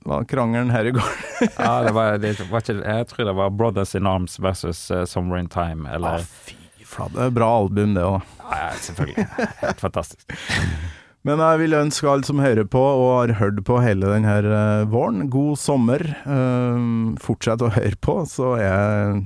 [0.06, 1.12] var krangelen her i går.
[1.58, 5.06] Ja, det var, det var ikke, jeg tror det var Brothers in Arms versus uh,
[5.06, 7.30] Somewhere in Time, eller fy flate.
[7.34, 8.22] Bra album, det òg.
[8.46, 9.28] Ja, ja, selvfølgelig.
[9.62, 10.26] Helt fantastisk.
[11.28, 14.88] Men jeg vil ønske alle som hører på og har hørt på hele denne eh,
[14.90, 16.02] våren, god sommer.
[16.26, 16.88] Eh,
[17.22, 19.22] fortsett å høre på, så er jeg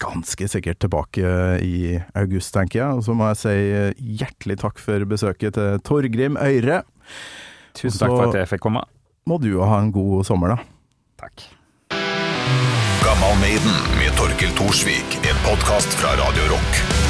[0.00, 2.96] ganske sikkert tilbake i august, tenker jeg.
[2.96, 6.80] Og så må jeg si eh, hjertelig takk for besøket til Torgrim Øyre.
[7.76, 8.86] Tusen takk for at jeg fikk komme.
[9.28, 10.64] Må du jo ha en god sommer, da.
[11.20, 11.44] Takk.
[13.04, 17.01] Gammal Maiden med Torkil Thorsvik, en podkast fra Radio Rock.